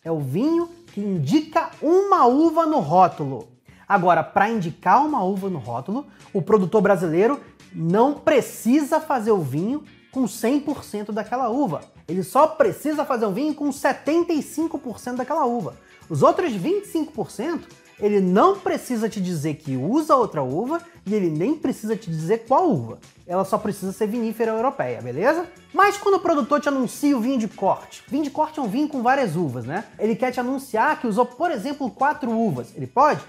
é 0.04 0.12
o 0.12 0.20
vinho 0.20 0.70
que 0.94 1.02
indica 1.02 1.72
uma 1.82 2.26
uva 2.26 2.66
no 2.66 2.80
rótulo. 2.80 3.48
Agora, 3.88 4.24
para 4.24 4.50
indicar 4.50 5.06
uma 5.06 5.24
uva 5.24 5.50
no 5.50 5.60
rótulo, 5.60 6.08
o 6.34 6.42
produtor 6.42 6.82
brasileiro 6.82 7.40
não 7.74 8.14
precisa 8.14 9.00
fazer 9.00 9.32
o 9.32 9.42
vinho 9.42 9.84
com 10.16 10.24
100% 10.24 11.12
daquela 11.12 11.50
uva. 11.50 11.82
Ele 12.08 12.24
só 12.24 12.48
precisa 12.48 13.04
fazer 13.04 13.26
um 13.26 13.34
vinho 13.34 13.54
com 13.54 13.68
75% 13.68 15.18
daquela 15.18 15.44
uva. 15.44 15.76
Os 16.10 16.24
outros 16.24 16.54
25%, 16.54 17.64
ele 18.00 18.22
não 18.22 18.58
precisa 18.58 19.10
te 19.10 19.20
dizer 19.20 19.56
que 19.56 19.76
usa 19.76 20.16
outra 20.16 20.42
uva 20.42 20.82
e 21.06 21.14
ele 21.14 21.30
nem 21.30 21.54
precisa 21.56 21.98
te 21.98 22.10
dizer 22.10 22.46
qual 22.48 22.72
uva. 22.72 22.98
Ela 23.28 23.44
só 23.44 23.58
precisa 23.58 23.92
ser 23.92 24.08
vinífera 24.08 24.52
europeia, 24.52 25.02
beleza? 25.02 25.46
Mas 25.74 25.98
quando 25.98 26.16
o 26.16 26.20
produtor 26.22 26.62
te 26.62 26.70
anuncia 26.70 27.18
o 27.18 27.20
vinho 27.20 27.38
de 27.38 27.50
corte, 27.50 28.02
vinho 28.08 28.24
de 28.24 28.30
corte 28.30 28.58
é 28.58 28.64
um 28.64 28.70
vinho 28.70 28.88
com 28.88 29.04
várias 29.04 29.36
uvas, 29.36 29.66
né? 29.66 29.84
Ele 30.00 30.16
quer 30.16 30.32
te 30.32 30.40
anunciar 30.40 30.98
que 31.02 31.08
usou, 31.08 31.26
por 31.26 31.52
exemplo, 31.52 31.92
quatro 31.92 32.32
uvas. 32.32 32.70
Ele 32.74 32.88
pode? 32.88 33.20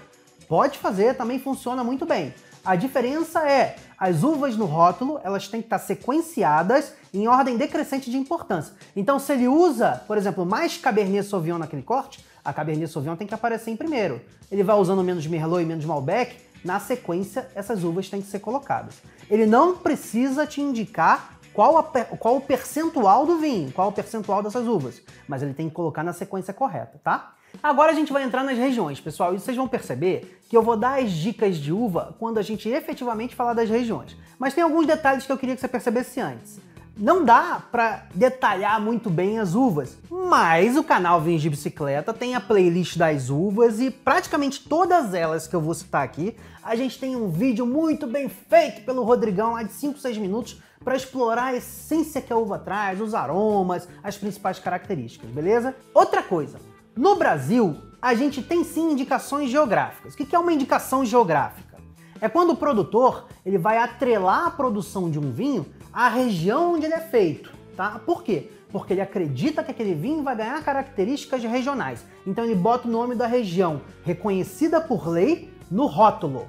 Pode 0.47 0.77
fazer, 0.77 1.17
também 1.17 1.37
funciona 1.37 1.83
muito 1.83 2.05
bem. 2.05 2.33
A 2.63 2.75
diferença 2.75 3.47
é, 3.49 3.77
as 3.97 4.23
uvas 4.23 4.55
no 4.55 4.65
rótulo, 4.65 5.19
elas 5.23 5.47
têm 5.47 5.61
que 5.61 5.65
estar 5.65 5.79
sequenciadas 5.79 6.93
em 7.13 7.27
ordem 7.27 7.57
decrescente 7.57 8.11
de 8.11 8.17
importância. 8.17 8.73
Então, 8.95 9.17
se 9.17 9.33
ele 9.33 9.47
usa, 9.47 10.03
por 10.07 10.17
exemplo, 10.17 10.45
mais 10.45 10.77
Cabernet 10.77 11.27
Sauvignon 11.27 11.57
naquele 11.57 11.81
corte, 11.81 12.23
a 12.45 12.53
Cabernet 12.53 12.91
Sauvignon 12.91 13.15
tem 13.15 13.27
que 13.27 13.33
aparecer 13.33 13.71
em 13.71 13.75
primeiro. 13.75 14.21
Ele 14.51 14.63
vai 14.63 14.75
usando 14.75 15.03
menos 15.03 15.25
Merlot 15.25 15.63
e 15.63 15.65
menos 15.65 15.83
Malbec, 15.83 16.35
na 16.63 16.79
sequência, 16.79 17.49
essas 17.55 17.83
uvas 17.83 18.09
têm 18.09 18.21
que 18.21 18.27
ser 18.27 18.39
colocadas. 18.39 18.95
Ele 19.29 19.45
não 19.45 19.77
precisa 19.77 20.45
te 20.45 20.61
indicar 20.61 21.37
qual, 21.53 21.77
a, 21.77 21.83
qual 21.83 22.37
o 22.37 22.41
percentual 22.41 23.25
do 23.25 23.39
vinho, 23.39 23.71
qual 23.71 23.89
o 23.89 23.91
percentual 23.91 24.43
dessas 24.43 24.67
uvas, 24.67 25.01
mas 25.27 25.41
ele 25.41 25.53
tem 25.53 25.67
que 25.67 25.75
colocar 25.75 26.03
na 26.03 26.13
sequência 26.13 26.53
correta, 26.53 26.99
tá? 27.03 27.33
Agora 27.61 27.91
a 27.91 27.95
gente 27.95 28.13
vai 28.13 28.23
entrar 28.23 28.43
nas 28.43 28.57
regiões, 28.57 28.99
pessoal, 28.99 29.33
e 29.33 29.39
vocês 29.39 29.57
vão 29.57 29.67
perceber 29.67 30.39
que 30.49 30.55
eu 30.55 30.61
vou 30.61 30.77
dar 30.77 31.01
as 31.01 31.11
dicas 31.11 31.57
de 31.57 31.73
uva 31.73 32.15
quando 32.19 32.37
a 32.37 32.41
gente 32.41 32.69
efetivamente 32.69 33.35
falar 33.35 33.53
das 33.53 33.69
regiões. 33.69 34.15
Mas 34.39 34.53
tem 34.53 34.63
alguns 34.63 34.85
detalhes 34.85 35.25
que 35.25 35.31
eu 35.31 35.37
queria 35.37 35.55
que 35.55 35.61
você 35.61 35.67
percebesse 35.67 36.19
antes. 36.19 36.59
Não 36.99 37.23
dá 37.23 37.61
para 37.71 38.07
detalhar 38.15 38.81
muito 38.81 39.07
bem 39.07 39.37
as 39.37 39.53
uvas, 39.53 39.99
mas 40.09 40.75
o 40.75 40.83
canal 40.83 41.21
Vinhos 41.21 41.43
de 41.43 41.49
Bicicleta 41.49 42.11
tem 42.11 42.33
a 42.33 42.41
playlist 42.41 42.97
das 42.97 43.29
uvas 43.29 43.79
e 43.79 43.91
praticamente 43.91 44.67
todas 44.67 45.13
elas 45.13 45.47
que 45.47 45.55
eu 45.55 45.61
vou 45.61 45.75
citar 45.75 46.03
aqui, 46.03 46.35
a 46.63 46.75
gente 46.75 46.99
tem 46.99 47.15
um 47.15 47.29
vídeo 47.29 47.67
muito 47.67 48.07
bem 48.07 48.27
feito 48.27 48.81
pelo 48.83 49.03
Rodrigão 49.03 49.53
lá 49.53 49.61
de 49.61 49.73
5, 49.73 49.99
6 49.99 50.17
minutos 50.17 50.59
para 50.83 50.95
explorar 50.95 51.45
a 51.45 51.55
essência 51.55 52.19
que 52.19 52.33
a 52.33 52.37
uva 52.37 52.57
traz, 52.57 52.99
os 52.99 53.13
aromas, 53.13 53.87
as 54.03 54.17
principais 54.17 54.57
características, 54.57 55.29
beleza? 55.29 55.75
Outra 55.93 56.23
coisa, 56.23 56.57
no 56.97 57.15
Brasil, 57.15 57.77
a 58.01 58.15
gente 58.15 58.41
tem 58.41 58.63
sim 58.63 58.91
indicações 58.91 59.51
geográficas. 59.51 60.13
O 60.13 60.17
que 60.17 60.35
é 60.35 60.39
uma 60.39 60.51
indicação 60.51 61.05
geográfica? 61.05 61.77
É 62.19 62.27
quando 62.27 62.51
o 62.51 62.55
produtor 62.55 63.27
ele 63.45 63.59
vai 63.59 63.77
atrelar 63.77 64.47
a 64.47 64.51
produção 64.51 65.09
de 65.09 65.19
um 65.19 65.31
vinho 65.31 65.65
à 65.93 66.09
região 66.09 66.73
onde 66.73 66.85
ele 66.85 66.95
é 66.95 66.99
feito, 66.99 67.51
tá? 67.75 68.01
Por 68.03 68.23
quê? 68.23 68.49
Porque 68.71 68.93
ele 68.93 69.01
acredita 69.01 69.63
que 69.63 69.69
aquele 69.69 69.93
vinho 69.93 70.23
vai 70.23 70.35
ganhar 70.35 70.63
características 70.63 71.43
regionais. 71.43 72.03
Então 72.25 72.43
ele 72.43 72.55
bota 72.55 72.87
o 72.87 72.91
nome 72.91 73.13
da 73.13 73.27
região 73.27 73.81
reconhecida 74.03 74.81
por 74.81 75.07
lei 75.07 75.53
no 75.69 75.85
rótulo. 75.85 76.47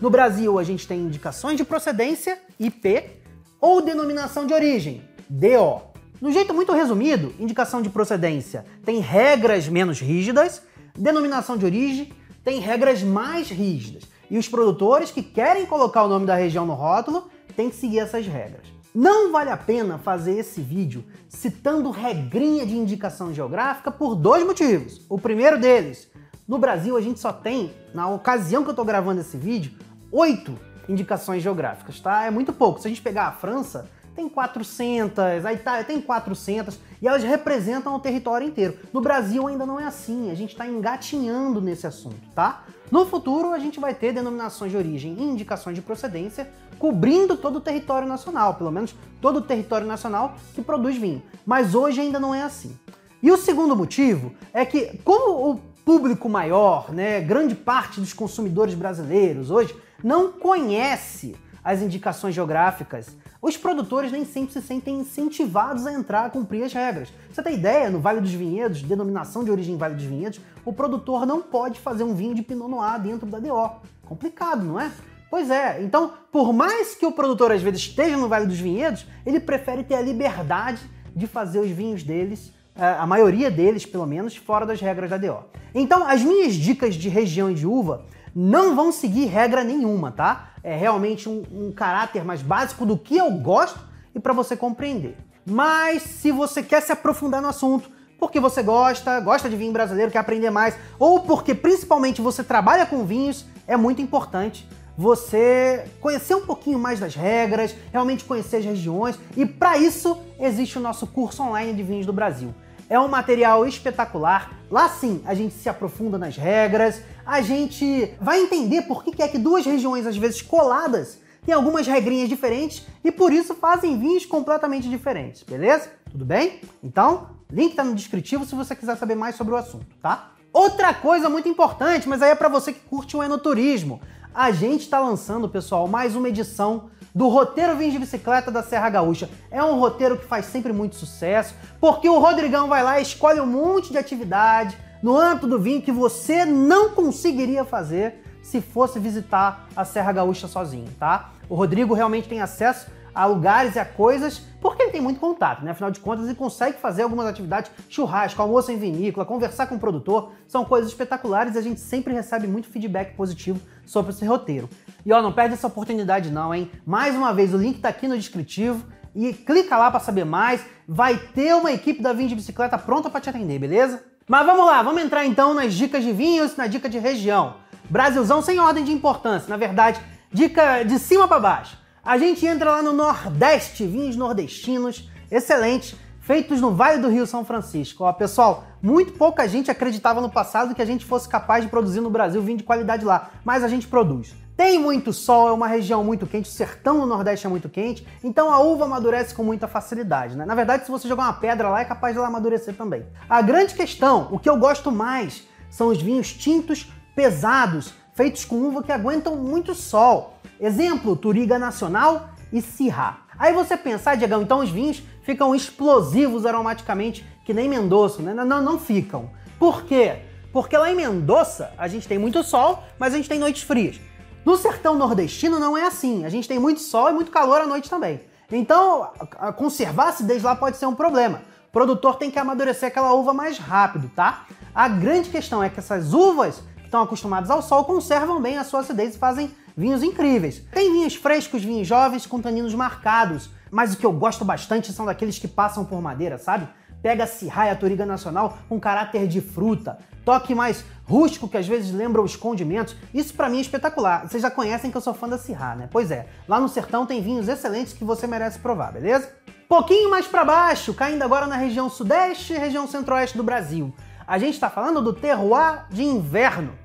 No 0.00 0.08
Brasil, 0.08 0.58
a 0.58 0.64
gente 0.64 0.88
tem 0.88 1.00
indicações 1.00 1.58
de 1.58 1.64
procedência, 1.64 2.40
IP, 2.58 3.20
ou 3.60 3.82
denominação 3.82 4.46
de 4.46 4.54
origem, 4.54 5.02
DO. 5.28 5.89
No 6.20 6.30
jeito 6.30 6.52
muito 6.52 6.72
resumido, 6.72 7.32
indicação 7.38 7.80
de 7.80 7.88
procedência 7.88 8.66
tem 8.84 9.00
regras 9.00 9.66
menos 9.68 10.00
rígidas, 10.00 10.62
denominação 10.94 11.56
de 11.56 11.64
origem 11.64 12.12
tem 12.44 12.60
regras 12.60 13.02
mais 13.02 13.48
rígidas. 13.48 14.02
E 14.30 14.36
os 14.36 14.46
produtores 14.46 15.10
que 15.10 15.22
querem 15.22 15.64
colocar 15.64 16.04
o 16.04 16.08
nome 16.08 16.26
da 16.26 16.34
região 16.34 16.66
no 16.66 16.74
rótulo 16.74 17.30
têm 17.56 17.70
que 17.70 17.76
seguir 17.76 18.00
essas 18.00 18.26
regras. 18.26 18.66
Não 18.94 19.32
vale 19.32 19.48
a 19.48 19.56
pena 19.56 19.96
fazer 19.96 20.38
esse 20.38 20.60
vídeo 20.60 21.04
citando 21.26 21.90
regrinha 21.90 22.66
de 22.66 22.76
indicação 22.76 23.32
geográfica 23.32 23.90
por 23.90 24.14
dois 24.14 24.44
motivos. 24.44 25.00
O 25.08 25.18
primeiro 25.18 25.58
deles, 25.58 26.06
no 26.46 26.58
Brasil 26.58 26.98
a 26.98 27.00
gente 27.00 27.18
só 27.18 27.32
tem, 27.32 27.72
na 27.94 28.08
ocasião 28.08 28.62
que 28.62 28.68
eu 28.68 28.72
estou 28.72 28.84
gravando 28.84 29.22
esse 29.22 29.38
vídeo, 29.38 29.72
oito 30.12 30.54
indicações 30.86 31.42
geográficas, 31.42 31.98
tá? 31.98 32.24
É 32.24 32.30
muito 32.30 32.52
pouco. 32.52 32.78
Se 32.78 32.88
a 32.88 32.90
gente 32.90 33.00
pegar 33.00 33.28
a 33.28 33.32
França, 33.32 33.88
tem 34.20 34.28
400, 34.28 35.46
a 35.46 35.52
Itália 35.52 35.82
tem 35.82 35.98
400 35.98 36.78
e 37.00 37.08
elas 37.08 37.22
representam 37.22 37.94
o 37.94 37.98
território 37.98 38.46
inteiro. 38.46 38.76
No 38.92 39.00
Brasil 39.00 39.46
ainda 39.46 39.64
não 39.64 39.80
é 39.80 39.84
assim, 39.84 40.30
a 40.30 40.34
gente 40.34 40.50
está 40.50 40.66
engatinhando 40.66 41.60
nesse 41.60 41.86
assunto, 41.86 42.20
tá? 42.34 42.64
No 42.90 43.06
futuro 43.06 43.52
a 43.52 43.58
gente 43.58 43.80
vai 43.80 43.94
ter 43.94 44.12
denominações 44.12 44.70
de 44.70 44.76
origem 44.76 45.16
e 45.18 45.22
indicações 45.22 45.74
de 45.74 45.80
procedência 45.80 46.50
cobrindo 46.78 47.34
todo 47.34 47.56
o 47.56 47.60
território 47.60 48.06
nacional, 48.06 48.54
pelo 48.54 48.70
menos 48.70 48.94
todo 49.22 49.36
o 49.38 49.42
território 49.42 49.86
nacional 49.86 50.34
que 50.54 50.60
produz 50.60 50.96
vinho. 50.96 51.22
Mas 51.46 51.74
hoje 51.74 52.02
ainda 52.02 52.20
não 52.20 52.34
é 52.34 52.42
assim. 52.42 52.76
E 53.22 53.30
o 53.30 53.38
segundo 53.38 53.74
motivo 53.74 54.34
é 54.52 54.66
que, 54.66 54.98
como 54.98 55.50
o 55.50 55.60
público 55.84 56.28
maior, 56.28 56.92
né, 56.92 57.20
grande 57.20 57.54
parte 57.54 58.00
dos 58.00 58.12
consumidores 58.12 58.74
brasileiros 58.74 59.50
hoje 59.50 59.74
não 60.02 60.32
conhece 60.32 61.36
as 61.62 61.82
indicações 61.82 62.34
geográficas 62.34 63.16
os 63.42 63.56
produtores 63.56 64.12
nem 64.12 64.24
sempre 64.24 64.52
se 64.52 64.60
sentem 64.60 65.00
incentivados 65.00 65.86
a 65.86 65.92
entrar 65.92 66.26
a 66.26 66.30
cumprir 66.30 66.62
as 66.62 66.72
regras. 66.72 67.08
Você 67.32 67.42
tem 67.42 67.54
ideia, 67.54 67.88
no 67.88 67.98
Vale 67.98 68.20
dos 68.20 68.32
Vinhedos, 68.32 68.82
denominação 68.82 69.42
de 69.42 69.50
origem 69.50 69.76
Vale 69.76 69.94
dos 69.94 70.04
Vinhedos, 70.04 70.40
o 70.64 70.72
produtor 70.72 71.24
não 71.24 71.40
pode 71.40 71.80
fazer 71.80 72.04
um 72.04 72.14
vinho 72.14 72.34
de 72.34 72.42
Pinot 72.42 72.68
Noir 72.68 73.00
dentro 73.00 73.26
da 73.26 73.38
DO. 73.38 73.70
Complicado, 74.04 74.62
não 74.62 74.78
é? 74.78 74.90
Pois 75.30 75.48
é, 75.48 75.80
então, 75.82 76.12
por 76.30 76.52
mais 76.52 76.94
que 76.94 77.06
o 77.06 77.12
produtor 77.12 77.52
às 77.52 77.62
vezes 77.62 77.80
esteja 77.80 78.16
no 78.16 78.28
Vale 78.28 78.46
dos 78.46 78.58
Vinhedos, 78.58 79.06
ele 79.24 79.40
prefere 79.40 79.84
ter 79.84 79.94
a 79.94 80.02
liberdade 80.02 80.80
de 81.14 81.26
fazer 81.26 81.60
os 81.60 81.70
vinhos 81.70 82.02
deles, 82.02 82.52
é, 82.76 82.84
a 82.84 83.06
maioria 83.06 83.50
deles 83.50 83.86
pelo 83.86 84.06
menos, 84.06 84.36
fora 84.36 84.66
das 84.66 84.80
regras 84.80 85.08
da 85.08 85.16
DO. 85.16 85.44
Então, 85.74 86.06
as 86.06 86.20
minhas 86.22 86.54
dicas 86.54 86.94
de 86.94 87.08
região 87.08 87.52
de 87.54 87.66
uva 87.66 88.04
não 88.34 88.74
vão 88.76 88.92
seguir 88.92 89.26
regra 89.26 89.64
nenhuma, 89.64 90.10
tá? 90.10 90.50
é 90.62 90.76
realmente 90.76 91.28
um, 91.28 91.42
um 91.52 91.72
caráter 91.72 92.24
mais 92.24 92.42
básico 92.42 92.84
do 92.84 92.96
que 92.96 93.16
eu 93.16 93.30
gosto 93.30 93.80
e 94.14 94.20
para 94.20 94.32
você 94.32 94.56
compreender. 94.56 95.16
Mas 95.44 96.02
se 96.02 96.30
você 96.30 96.62
quer 96.62 96.82
se 96.82 96.92
aprofundar 96.92 97.40
no 97.40 97.48
assunto, 97.48 97.90
porque 98.18 98.38
você 98.38 98.62
gosta, 98.62 99.18
gosta 99.20 99.48
de 99.48 99.56
vinho 99.56 99.72
brasileiro, 99.72 100.12
quer 100.12 100.18
aprender 100.18 100.50
mais, 100.50 100.76
ou 100.98 101.20
porque 101.20 101.54
principalmente 101.54 102.20
você 102.20 102.44
trabalha 102.44 102.84
com 102.84 103.04
vinhos, 103.04 103.46
é 103.66 103.76
muito 103.76 104.02
importante 104.02 104.68
você 104.96 105.86
conhecer 106.00 106.34
um 106.34 106.44
pouquinho 106.44 106.78
mais 106.78 107.00
das 107.00 107.14
regras, 107.14 107.74
realmente 107.90 108.24
conhecer 108.24 108.58
as 108.58 108.64
regiões, 108.66 109.18
e 109.34 109.46
para 109.46 109.78
isso 109.78 110.18
existe 110.38 110.76
o 110.76 110.80
nosso 110.80 111.06
curso 111.06 111.42
online 111.42 111.72
de 111.72 111.82
vinhos 111.82 112.04
do 112.04 112.12
Brasil. 112.12 112.54
É 112.90 112.98
um 112.98 113.06
material 113.06 113.64
espetacular. 113.64 114.50
Lá 114.68 114.88
sim, 114.88 115.22
a 115.24 115.32
gente 115.32 115.54
se 115.54 115.68
aprofunda 115.68 116.18
nas 116.18 116.36
regras, 116.36 117.00
a 117.24 117.40
gente 117.40 118.12
vai 118.20 118.40
entender 118.42 118.82
por 118.82 119.04
que 119.04 119.22
é 119.22 119.28
que 119.28 119.38
duas 119.38 119.64
regiões, 119.64 120.08
às 120.08 120.16
vezes 120.16 120.42
coladas, 120.42 121.20
têm 121.46 121.54
algumas 121.54 121.86
regrinhas 121.86 122.28
diferentes 122.28 122.84
e 123.04 123.12
por 123.12 123.32
isso 123.32 123.54
fazem 123.54 123.96
vinhos 123.96 124.26
completamente 124.26 124.88
diferentes, 124.88 125.44
beleza? 125.44 125.88
Tudo 126.10 126.24
bem? 126.24 126.60
Então, 126.82 127.28
link 127.48 127.76
tá 127.76 127.84
no 127.84 127.94
descritivo 127.94 128.44
se 128.44 128.56
você 128.56 128.74
quiser 128.74 128.96
saber 128.96 129.14
mais 129.14 129.36
sobre 129.36 129.54
o 129.54 129.56
assunto, 129.56 129.86
tá? 130.02 130.32
Outra 130.52 130.92
coisa 130.92 131.28
muito 131.28 131.48
importante, 131.48 132.08
mas 132.08 132.20
aí 132.20 132.30
é 132.30 132.34
para 132.34 132.48
você 132.48 132.72
que 132.72 132.80
curte 132.80 133.16
o 133.16 133.22
enoturismo. 133.22 134.00
A 134.34 134.50
gente 134.50 134.80
está 134.80 134.98
lançando, 134.98 135.48
pessoal, 135.48 135.86
mais 135.86 136.16
uma 136.16 136.28
edição 136.28 136.90
do 137.14 137.28
roteiro 137.28 137.76
Vinhos 137.76 137.92
de 137.92 137.98
Bicicleta 137.98 138.50
da 138.50 138.62
Serra 138.62 138.90
Gaúcha. 138.90 139.28
É 139.50 139.62
um 139.62 139.78
roteiro 139.78 140.16
que 140.16 140.24
faz 140.24 140.46
sempre 140.46 140.72
muito 140.72 140.96
sucesso, 140.96 141.54
porque 141.80 142.08
o 142.08 142.18
Rodrigão 142.18 142.68
vai 142.68 142.82
lá 142.82 142.98
e 142.98 143.02
escolhe 143.02 143.40
um 143.40 143.46
monte 143.46 143.90
de 143.90 143.98
atividade 143.98 144.76
no 145.02 145.16
âmbito 145.16 145.46
do 145.46 145.58
vinho 145.58 145.82
que 145.82 145.92
você 145.92 146.44
não 146.44 146.90
conseguiria 146.90 147.64
fazer 147.64 148.22
se 148.42 148.60
fosse 148.60 148.98
visitar 148.98 149.68
a 149.76 149.84
Serra 149.84 150.12
Gaúcha 150.12 150.48
sozinho, 150.48 150.88
tá? 150.98 151.32
O 151.48 151.54
Rodrigo 151.54 151.94
realmente 151.94 152.28
tem 152.28 152.40
acesso 152.40 152.86
a 153.14 153.26
lugares 153.26 153.76
e 153.76 153.78
a 153.78 153.84
coisas, 153.84 154.42
porque 154.60 154.82
ele 154.82 154.92
tem 154.92 155.00
muito 155.00 155.18
contato, 155.18 155.64
né? 155.64 155.70
Afinal 155.70 155.90
de 155.90 156.00
contas, 156.00 156.26
ele 156.26 156.34
consegue 156.34 156.78
fazer 156.78 157.02
algumas 157.02 157.26
atividades, 157.26 157.70
churrasco, 157.88 158.40
almoço 158.40 158.70
em 158.70 158.78
vinícola, 158.78 159.24
conversar 159.24 159.66
com 159.66 159.76
o 159.76 159.78
produtor, 159.78 160.32
são 160.46 160.64
coisas 160.64 160.90
espetaculares 160.90 161.54
e 161.54 161.58
a 161.58 161.62
gente 161.62 161.80
sempre 161.80 162.12
recebe 162.12 162.46
muito 162.46 162.68
feedback 162.68 163.14
positivo 163.14 163.60
sobre 163.86 164.12
esse 164.12 164.24
roteiro. 164.24 164.68
E 165.04 165.12
ó, 165.12 165.22
não 165.22 165.32
perde 165.32 165.54
essa 165.54 165.66
oportunidade 165.66 166.30
não, 166.30 166.54
hein? 166.54 166.70
Mais 166.84 167.14
uma 167.14 167.32
vez, 167.32 167.54
o 167.54 167.56
link 167.56 167.80
tá 167.80 167.88
aqui 167.88 168.06
no 168.06 168.16
descritivo 168.16 168.84
e 169.14 169.32
clica 169.32 169.76
lá 169.76 169.90
para 169.90 170.00
saber 170.00 170.24
mais. 170.24 170.64
Vai 170.86 171.16
ter 171.16 171.54
uma 171.54 171.72
equipe 171.72 172.02
da 172.02 172.12
Vinho 172.12 172.28
de 172.28 172.34
Bicicleta 172.34 172.78
pronta 172.78 173.08
para 173.08 173.20
te 173.20 173.30
atender, 173.30 173.58
beleza? 173.58 174.04
Mas 174.28 174.46
vamos 174.46 174.66
lá, 174.66 174.82
vamos 174.82 175.02
entrar 175.02 175.26
então 175.26 175.54
nas 175.54 175.74
dicas 175.74 176.04
de 176.04 176.12
vinhos, 176.12 176.56
na 176.56 176.66
dica 176.66 176.88
de 176.88 176.98
região. 176.98 177.56
Brasilzão 177.88 178.40
sem 178.40 178.60
ordem 178.60 178.84
de 178.84 178.92
importância, 178.92 179.48
na 179.48 179.56
verdade, 179.56 180.00
dica 180.32 180.84
de 180.84 180.98
cima 181.00 181.26
para 181.26 181.40
baixo. 181.40 181.79
A 182.02 182.16
gente 182.16 182.46
entra 182.46 182.70
lá 182.70 182.82
no 182.82 182.94
Nordeste, 182.94 183.86
vinhos 183.86 184.16
nordestinos, 184.16 185.10
excelentes, 185.30 185.94
feitos 186.18 186.58
no 186.58 186.74
Vale 186.74 186.96
do 186.96 187.10
Rio 187.10 187.26
São 187.26 187.44
Francisco. 187.44 188.04
Ó, 188.04 188.12
pessoal, 188.14 188.64
muito 188.80 189.12
pouca 189.12 189.46
gente 189.46 189.70
acreditava 189.70 190.18
no 190.18 190.30
passado 190.30 190.74
que 190.74 190.80
a 190.80 190.86
gente 190.86 191.04
fosse 191.04 191.28
capaz 191.28 191.62
de 191.62 191.70
produzir 191.70 192.00
no 192.00 192.08
Brasil 192.08 192.40
vinho 192.40 192.56
de 192.56 192.64
qualidade 192.64 193.04
lá, 193.04 193.30
mas 193.44 193.62
a 193.62 193.68
gente 193.68 193.86
produz. 193.86 194.34
Tem 194.56 194.78
muito 194.78 195.12
sol, 195.12 195.48
é 195.48 195.52
uma 195.52 195.66
região 195.66 196.02
muito 196.02 196.26
quente, 196.26 196.48
o 196.48 196.52
sertão 196.52 196.96
no 196.96 197.06
Nordeste 197.06 197.46
é 197.46 197.50
muito 197.50 197.68
quente, 197.68 198.06
então 198.24 198.50
a 198.50 198.58
uva 198.60 198.86
amadurece 198.86 199.34
com 199.34 199.44
muita 199.44 199.68
facilidade. 199.68 200.36
Né? 200.36 200.46
Na 200.46 200.54
verdade, 200.54 200.86
se 200.86 200.90
você 200.90 201.06
jogar 201.06 201.24
uma 201.24 201.34
pedra 201.34 201.68
lá, 201.68 201.80
é 201.80 201.84
capaz 201.84 202.14
de 202.14 202.18
ela 202.18 202.28
amadurecer 202.28 202.74
também. 202.74 203.04
A 203.28 203.42
grande 203.42 203.74
questão, 203.74 204.26
o 204.30 204.38
que 204.38 204.48
eu 204.48 204.56
gosto 204.56 204.90
mais, 204.90 205.46
são 205.68 205.88
os 205.88 206.00
vinhos 206.00 206.32
tintos 206.32 206.90
pesados, 207.14 207.92
feitos 208.14 208.46
com 208.46 208.56
uva 208.56 208.82
que 208.82 208.90
aguentam 208.90 209.36
muito 209.36 209.74
sol. 209.74 210.39
Exemplo, 210.60 211.16
Turiga 211.16 211.58
Nacional 211.58 212.28
e 212.52 212.60
Sirra. 212.60 213.20
Aí 213.38 213.54
você 213.54 213.78
pensa, 213.78 214.10
ah, 214.10 214.14
Diegão, 214.14 214.42
então 214.42 214.58
os 214.58 214.68
vinhos 214.68 215.02
ficam 215.22 215.54
explosivos 215.54 216.44
aromaticamente, 216.44 217.26
que 217.46 217.54
nem 217.54 217.66
Mendoza, 217.66 218.20
né? 218.20 218.34
Não, 218.34 218.60
não 218.60 218.78
ficam. 218.78 219.30
Por 219.58 219.84
quê? 219.84 220.18
Porque 220.52 220.76
lá 220.76 220.92
em 220.92 220.94
Mendoza 220.94 221.70
a 221.78 221.88
gente 221.88 222.06
tem 222.06 222.18
muito 222.18 222.42
sol, 222.42 222.82
mas 222.98 223.14
a 223.14 223.16
gente 223.16 223.28
tem 223.28 223.38
noites 223.38 223.62
frias. 223.62 223.98
No 224.44 224.56
sertão 224.58 224.94
nordestino 224.96 225.58
não 225.58 225.76
é 225.78 225.86
assim. 225.86 226.26
A 226.26 226.28
gente 226.28 226.46
tem 226.46 226.58
muito 226.58 226.80
sol 226.80 227.08
e 227.08 227.12
muito 227.12 227.30
calor 227.30 227.62
à 227.62 227.66
noite 227.66 227.88
também. 227.88 228.20
Então, 228.52 229.10
conservar 229.56 230.04
a 230.04 230.08
acidez 230.08 230.42
lá 230.42 230.54
pode 230.54 230.76
ser 230.76 230.86
um 230.86 230.94
problema. 230.94 231.40
O 231.68 231.72
produtor 231.72 232.16
tem 232.16 232.30
que 232.30 232.38
amadurecer 232.38 232.88
aquela 232.88 233.14
uva 233.14 233.32
mais 233.32 233.58
rápido, 233.58 234.10
tá? 234.14 234.44
A 234.74 234.88
grande 234.88 235.30
questão 235.30 235.62
é 235.62 235.68
que 235.68 235.78
essas 235.78 236.12
uvas 236.12 236.62
estão 236.90 237.02
acostumadas 237.02 237.50
ao 237.50 237.62
sol 237.62 237.84
conservam 237.84 238.42
bem 238.42 238.58
a 238.58 238.64
sua 238.64 238.80
acidez 238.80 239.14
e 239.14 239.18
fazem 239.18 239.54
vinhos 239.76 240.02
incríveis. 240.02 240.60
Tem 240.72 240.92
vinhos 240.92 241.14
frescos, 241.14 241.62
vinhos 241.62 241.86
jovens 241.86 242.26
com 242.26 242.40
taninos 242.40 242.74
marcados, 242.74 243.48
mas 243.70 243.94
o 243.94 243.96
que 243.96 244.04
eu 244.04 244.12
gosto 244.12 244.44
bastante 244.44 244.92
são 244.92 245.06
daqueles 245.06 245.38
que 245.38 245.46
passam 245.46 245.84
por 245.84 246.02
madeira, 246.02 246.36
sabe? 246.36 246.68
Pega 247.00 247.24
a 247.24 247.26
Sirra 247.28 247.66
e 247.66 247.70
a 247.70 247.76
Toriga 247.76 248.04
Nacional 248.04 248.58
com 248.68 248.80
caráter 248.80 249.28
de 249.28 249.40
fruta, 249.40 249.98
toque 250.24 250.52
mais 250.52 250.84
rústico 251.04 251.48
que 251.48 251.56
às 251.56 251.66
vezes 251.66 251.94
lembra 251.94 252.20
os 252.20 252.34
condimentos. 252.34 252.96
Isso 253.14 253.32
para 253.34 253.48
mim 253.48 253.58
é 253.58 253.60
espetacular. 253.60 254.28
Vocês 254.28 254.42
já 254.42 254.50
conhecem 254.50 254.90
que 254.90 254.96
eu 254.96 255.00
sou 255.00 255.14
fã 255.14 255.28
da 255.28 255.38
Sirra, 255.38 255.76
né? 255.76 255.88
Pois 255.92 256.10
é, 256.10 256.26
lá 256.48 256.60
no 256.60 256.68
sertão 256.68 257.06
tem 257.06 257.22
vinhos 257.22 257.46
excelentes 257.46 257.92
que 257.92 258.04
você 258.04 258.26
merece 258.26 258.58
provar, 258.58 258.92
beleza? 258.92 259.30
Pouquinho 259.68 260.10
mais 260.10 260.26
para 260.26 260.44
baixo, 260.44 260.92
caindo 260.92 261.22
agora 261.22 261.46
na 261.46 261.54
região 261.54 261.88
sudeste 261.88 262.52
e 262.52 262.58
região 262.58 262.88
centro-oeste 262.88 263.36
do 263.36 263.44
Brasil. 263.44 263.94
A 264.30 264.38
gente 264.38 264.54
está 264.54 264.70
falando 264.70 265.02
do 265.02 265.12
terroir 265.12 265.86
de 265.90 266.04
inverno. 266.04 266.78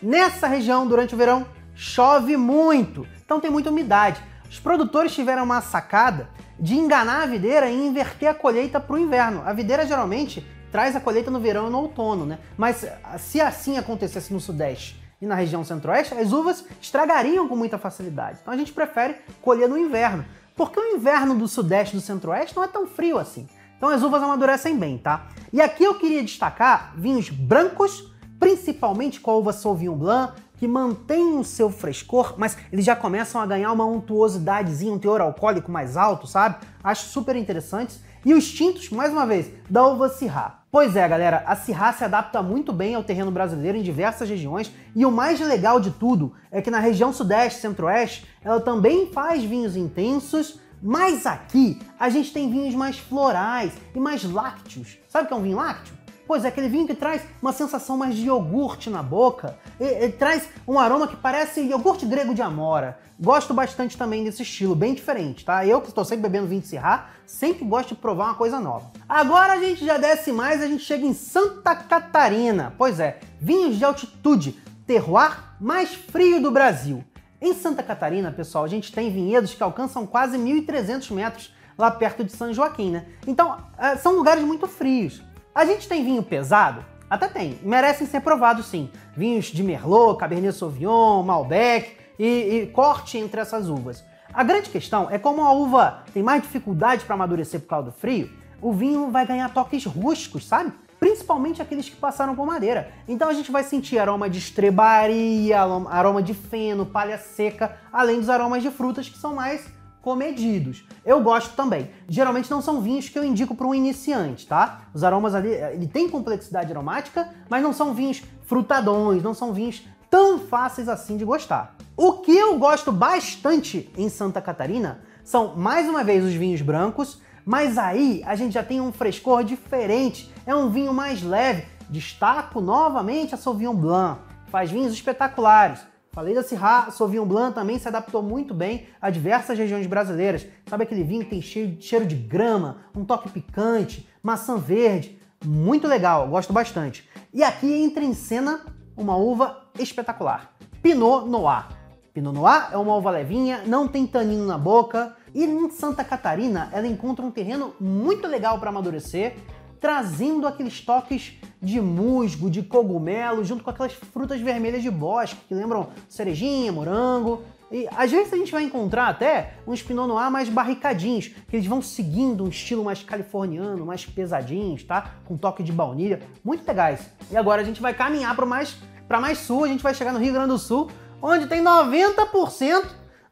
Nessa 0.00 0.46
região, 0.46 0.86
durante 0.86 1.16
o 1.16 1.18
verão, 1.18 1.44
chove 1.74 2.36
muito, 2.36 3.04
então 3.24 3.40
tem 3.40 3.50
muita 3.50 3.70
umidade. 3.70 4.22
Os 4.48 4.60
produtores 4.60 5.12
tiveram 5.12 5.42
uma 5.42 5.60
sacada 5.60 6.30
de 6.60 6.76
enganar 6.76 7.24
a 7.24 7.26
videira 7.26 7.68
e 7.68 7.74
inverter 7.88 8.28
a 8.28 8.34
colheita 8.34 8.78
para 8.78 8.94
o 8.94 8.98
inverno. 9.00 9.42
A 9.44 9.52
videira 9.52 9.84
geralmente 9.84 10.46
traz 10.70 10.94
a 10.94 11.00
colheita 11.00 11.28
no 11.28 11.40
verão 11.40 11.66
e 11.66 11.70
no 11.70 11.78
outono, 11.78 12.24
né? 12.24 12.38
Mas 12.56 12.86
se 13.18 13.40
assim 13.40 13.78
acontecesse 13.78 14.32
no 14.32 14.38
sudeste 14.38 15.02
e 15.20 15.26
na 15.26 15.34
região 15.34 15.64
centro-oeste, 15.64 16.14
as 16.14 16.30
uvas 16.30 16.64
estragariam 16.80 17.48
com 17.48 17.56
muita 17.56 17.78
facilidade. 17.78 18.38
Então 18.40 18.54
a 18.54 18.56
gente 18.56 18.72
prefere 18.72 19.16
colher 19.40 19.68
no 19.68 19.76
inverno, 19.76 20.24
porque 20.54 20.78
o 20.78 20.94
inverno 20.94 21.34
do 21.34 21.48
sudeste 21.48 21.96
e 21.96 21.98
do 21.98 22.04
centro-oeste 22.04 22.54
não 22.54 22.62
é 22.62 22.68
tão 22.68 22.86
frio 22.86 23.18
assim. 23.18 23.48
Então 23.82 23.90
as 23.90 24.04
uvas 24.04 24.22
amadurecem 24.22 24.78
bem, 24.78 24.96
tá? 24.96 25.26
E 25.52 25.60
aqui 25.60 25.82
eu 25.82 25.96
queria 25.96 26.22
destacar 26.22 26.92
vinhos 26.96 27.28
brancos, 27.30 28.12
principalmente 28.38 29.18
com 29.18 29.32
a 29.32 29.36
uva 29.36 29.52
Sauvignon 29.52 29.96
Blanc, 29.96 30.34
que 30.56 30.68
mantém 30.68 31.36
o 31.36 31.42
seu 31.42 31.68
frescor, 31.68 32.34
mas 32.38 32.56
eles 32.70 32.84
já 32.84 32.94
começam 32.94 33.40
a 33.40 33.46
ganhar 33.46 33.72
uma 33.72 33.84
untuosidadezinha, 33.84 34.92
um 34.92 35.00
teor 35.00 35.20
alcoólico 35.20 35.72
mais 35.72 35.96
alto, 35.96 36.28
sabe? 36.28 36.64
Acho 36.84 37.08
super 37.08 37.34
interessantes. 37.34 38.00
E 38.24 38.32
os 38.32 38.48
tintos, 38.52 38.88
mais 38.90 39.10
uma 39.10 39.26
vez, 39.26 39.50
da 39.68 39.84
uva 39.84 40.08
Syrah. 40.08 40.60
Pois 40.70 40.94
é, 40.94 41.08
galera, 41.08 41.42
a 41.44 41.56
Syrah 41.56 41.92
se 41.92 42.04
adapta 42.04 42.40
muito 42.40 42.72
bem 42.72 42.94
ao 42.94 43.02
terreno 43.02 43.32
brasileiro 43.32 43.76
em 43.76 43.82
diversas 43.82 44.28
regiões 44.28 44.72
e 44.94 45.04
o 45.04 45.10
mais 45.10 45.40
legal 45.40 45.80
de 45.80 45.90
tudo 45.90 46.32
é 46.52 46.62
que 46.62 46.70
na 46.70 46.78
região 46.78 47.12
sudeste 47.12 47.60
centro-oeste 47.60 48.28
ela 48.44 48.60
também 48.60 49.10
faz 49.12 49.42
vinhos 49.42 49.74
intensos, 49.74 50.60
mas 50.82 51.26
aqui 51.26 51.78
a 51.98 52.08
gente 52.08 52.32
tem 52.32 52.50
vinhos 52.50 52.74
mais 52.74 52.98
florais 52.98 53.72
e 53.94 54.00
mais 54.00 54.24
lácteos. 54.24 54.98
Sabe 55.08 55.24
o 55.24 55.28
que 55.28 55.34
é 55.34 55.36
um 55.36 55.42
vinho 55.42 55.56
lácteo? 55.56 56.02
Pois 56.26 56.44
é, 56.44 56.48
aquele 56.48 56.68
vinho 56.68 56.86
que 56.86 56.94
traz 56.94 57.22
uma 57.40 57.52
sensação 57.52 57.96
mais 57.96 58.14
de 58.14 58.26
iogurte 58.26 58.88
na 58.88 59.02
boca, 59.02 59.58
ele, 59.78 60.12
traz 60.12 60.48
um 60.66 60.78
aroma 60.78 61.06
que 61.06 61.16
parece 61.16 61.60
iogurte 61.60 62.06
grego 62.06 62.34
de 62.34 62.40
amora. 62.40 62.98
Gosto 63.20 63.52
bastante 63.52 63.96
também 63.98 64.24
desse 64.24 64.42
estilo, 64.42 64.74
bem 64.74 64.94
diferente, 64.94 65.44
tá? 65.44 65.66
Eu 65.66 65.80
que 65.80 65.88
estou 65.88 66.04
sempre 66.04 66.22
bebendo 66.22 66.46
vinho 66.46 66.60
de 66.60 66.68
Sirá, 66.68 67.10
sempre 67.26 67.64
gosto 67.64 67.90
de 67.90 67.96
provar 67.96 68.26
uma 68.26 68.34
coisa 68.34 68.58
nova. 68.58 68.90
Agora 69.08 69.52
a 69.52 69.58
gente 69.58 69.84
já 69.84 69.98
desce 69.98 70.32
mais, 70.32 70.62
a 70.62 70.66
gente 70.66 70.82
chega 70.82 71.04
em 71.04 71.12
Santa 71.12 71.74
Catarina. 71.74 72.74
Pois 72.78 72.98
é, 72.98 73.20
vinhos 73.40 73.76
de 73.76 73.84
altitude, 73.84 74.52
terroir 74.86 75.56
mais 75.60 75.94
frio 75.94 76.40
do 76.40 76.50
Brasil. 76.50 77.04
Em 77.42 77.54
Santa 77.54 77.82
Catarina, 77.82 78.30
pessoal, 78.30 78.62
a 78.62 78.68
gente 78.68 78.92
tem 78.92 79.10
vinhedos 79.10 79.52
que 79.52 79.62
alcançam 79.64 80.06
quase 80.06 80.38
1.300 80.38 81.10
metros 81.12 81.52
lá 81.76 81.90
perto 81.90 82.22
de 82.22 82.30
São 82.30 82.54
Joaquim, 82.54 82.92
né? 82.92 83.06
Então, 83.26 83.58
é, 83.76 83.96
são 83.96 84.14
lugares 84.14 84.44
muito 84.44 84.68
frios. 84.68 85.20
A 85.52 85.64
gente 85.64 85.88
tem 85.88 86.04
vinho 86.04 86.22
pesado? 86.22 86.84
Até 87.10 87.26
tem, 87.26 87.58
merecem 87.64 88.06
ser 88.06 88.20
provados 88.20 88.66
sim. 88.66 88.88
Vinhos 89.16 89.46
de 89.46 89.60
Merlot, 89.64 90.20
Cabernet 90.20 90.56
Sauvignon, 90.56 91.24
Malbec 91.24 91.96
e, 92.16 92.26
e 92.26 92.66
corte 92.68 93.18
entre 93.18 93.40
essas 93.40 93.68
uvas. 93.68 94.04
A 94.32 94.44
grande 94.44 94.70
questão 94.70 95.10
é 95.10 95.18
como 95.18 95.42
a 95.42 95.52
uva 95.52 96.04
tem 96.14 96.22
mais 96.22 96.42
dificuldade 96.42 97.04
para 97.04 97.16
amadurecer 97.16 97.58
por 97.58 97.66
causa 97.66 97.86
do 97.86 97.92
frio, 97.92 98.30
o 98.60 98.72
vinho 98.72 99.10
vai 99.10 99.26
ganhar 99.26 99.52
toques 99.52 99.84
rústicos, 99.84 100.46
sabe? 100.46 100.72
Principalmente 101.02 101.60
aqueles 101.60 101.88
que 101.88 101.96
passaram 101.96 102.36
por 102.36 102.46
madeira. 102.46 102.92
Então 103.08 103.28
a 103.28 103.32
gente 103.32 103.50
vai 103.50 103.64
sentir 103.64 103.98
aroma 103.98 104.30
de 104.30 104.38
estrebaria, 104.38 105.60
aroma 105.90 106.22
de 106.22 106.32
feno, 106.32 106.86
palha 106.86 107.18
seca, 107.18 107.76
além 107.92 108.20
dos 108.20 108.30
aromas 108.30 108.62
de 108.62 108.70
frutas 108.70 109.08
que 109.08 109.18
são 109.18 109.34
mais 109.34 109.66
comedidos. 110.00 110.86
Eu 111.04 111.20
gosto 111.20 111.56
também. 111.56 111.90
Geralmente 112.08 112.48
não 112.48 112.62
são 112.62 112.80
vinhos 112.80 113.08
que 113.08 113.18
eu 113.18 113.24
indico 113.24 113.52
para 113.52 113.66
um 113.66 113.74
iniciante, 113.74 114.46
tá? 114.46 114.82
Os 114.94 115.02
aromas 115.02 115.34
ali, 115.34 115.48
ele 115.48 115.88
tem 115.88 116.08
complexidade 116.08 116.70
aromática, 116.70 117.34
mas 117.50 117.64
não 117.64 117.72
são 117.72 117.92
vinhos 117.92 118.22
frutadões, 118.46 119.24
não 119.24 119.34
são 119.34 119.52
vinhos 119.52 119.82
tão 120.08 120.38
fáceis 120.38 120.88
assim 120.88 121.16
de 121.16 121.24
gostar. 121.24 121.74
O 121.96 122.18
que 122.18 122.30
eu 122.30 122.56
gosto 122.60 122.92
bastante 122.92 123.90
em 123.98 124.08
Santa 124.08 124.40
Catarina 124.40 125.00
são, 125.24 125.56
mais 125.56 125.88
uma 125.88 126.04
vez, 126.04 126.24
os 126.24 126.32
vinhos 126.32 126.62
brancos, 126.62 127.20
mas 127.44 127.78
aí 127.78 128.22
a 128.26 128.34
gente 128.34 128.52
já 128.52 128.62
tem 128.62 128.80
um 128.80 128.92
frescor 128.92 129.44
diferente, 129.44 130.32
é 130.46 130.54
um 130.54 130.70
vinho 130.70 130.92
mais 130.92 131.22
leve. 131.22 131.64
Destaco 131.88 132.60
novamente 132.60 133.34
a 133.34 133.38
Sauvignon 133.38 133.74
Blanc, 133.74 134.20
faz 134.48 134.70
vinhos 134.70 134.92
espetaculares. 134.92 135.80
Falei 136.12 136.34
da 136.34 136.42
Syrah, 136.42 136.90
Sauvignon 136.90 137.24
Blanc 137.24 137.54
também 137.54 137.78
se 137.78 137.88
adaptou 137.88 138.22
muito 138.22 138.52
bem 138.52 138.86
a 139.00 139.08
diversas 139.08 139.58
regiões 139.58 139.86
brasileiras. 139.86 140.46
Sabe 140.66 140.84
aquele 140.84 141.02
vinho 141.02 141.24
que 141.24 141.30
tem 141.30 141.40
cheiro, 141.40 141.80
cheiro 141.80 142.06
de 142.06 142.14
grama, 142.14 142.84
um 142.94 143.04
toque 143.04 143.30
picante, 143.30 144.08
maçã 144.22 144.58
verde? 144.58 145.18
Muito 145.44 145.88
legal, 145.88 146.28
gosto 146.28 146.52
bastante. 146.52 147.08
E 147.32 147.42
aqui 147.42 147.72
entra 147.72 148.04
em 148.04 148.14
cena 148.14 148.60
uma 148.96 149.16
uva 149.16 149.64
espetacular, 149.78 150.52
Pinot 150.82 151.26
Noir. 151.26 151.81
Pinot 152.12 152.34
Noir 152.34 152.68
é 152.72 152.76
uma 152.76 152.94
uva 152.94 153.10
levinha, 153.10 153.62
não 153.66 153.88
tem 153.88 154.06
tanino 154.06 154.46
na 154.46 154.58
boca, 154.58 155.16
e 155.34 155.44
em 155.44 155.70
Santa 155.70 156.04
Catarina 156.04 156.68
ela 156.72 156.86
encontra 156.86 157.24
um 157.24 157.30
terreno 157.30 157.74
muito 157.80 158.26
legal 158.26 158.58
para 158.58 158.70
amadurecer 158.70 159.36
trazendo 159.82 160.46
aqueles 160.46 160.80
toques 160.80 161.32
de 161.60 161.80
musgo, 161.80 162.48
de 162.48 162.62
cogumelo, 162.62 163.44
junto 163.44 163.64
com 163.64 163.70
aquelas 163.70 163.92
frutas 163.92 164.40
vermelhas 164.40 164.80
de 164.80 164.90
bosque, 164.90 165.36
que 165.48 165.54
lembram 165.54 165.88
cerejinha, 166.08 166.70
morango. 166.70 167.42
E 167.68 167.88
às 167.96 168.08
vezes 168.08 168.32
a 168.32 168.36
gente 168.36 168.52
vai 168.52 168.62
encontrar 168.62 169.08
até 169.08 169.54
uns 169.66 169.82
Pinot 169.82 170.06
Noir 170.06 170.30
mais 170.30 170.48
barricadinhos, 170.48 171.28
que 171.48 171.56
eles 171.56 171.66
vão 171.66 171.82
seguindo 171.82 172.44
um 172.44 172.48
estilo 172.48 172.84
mais 172.84 173.02
californiano, 173.02 173.84
mais 173.84 174.06
pesadinhos, 174.06 174.84
tá? 174.84 175.16
Com 175.24 175.36
toque 175.36 175.64
de 175.64 175.72
baunilha, 175.72 176.20
muito 176.44 176.64
legais. 176.64 177.10
E 177.28 177.36
agora 177.36 177.60
a 177.60 177.64
gente 177.64 177.82
vai 177.82 177.92
caminhar 177.92 178.36
para 178.36 178.46
mais, 178.46 178.76
mais 179.20 179.38
sul, 179.38 179.64
a 179.64 179.68
gente 179.68 179.82
vai 179.82 179.94
chegar 179.94 180.12
no 180.12 180.20
Rio 180.20 180.32
Grande 180.32 180.50
do 180.50 180.58
Sul, 180.58 180.88
onde 181.22 181.46
tem 181.46 181.62
90% 181.62 182.84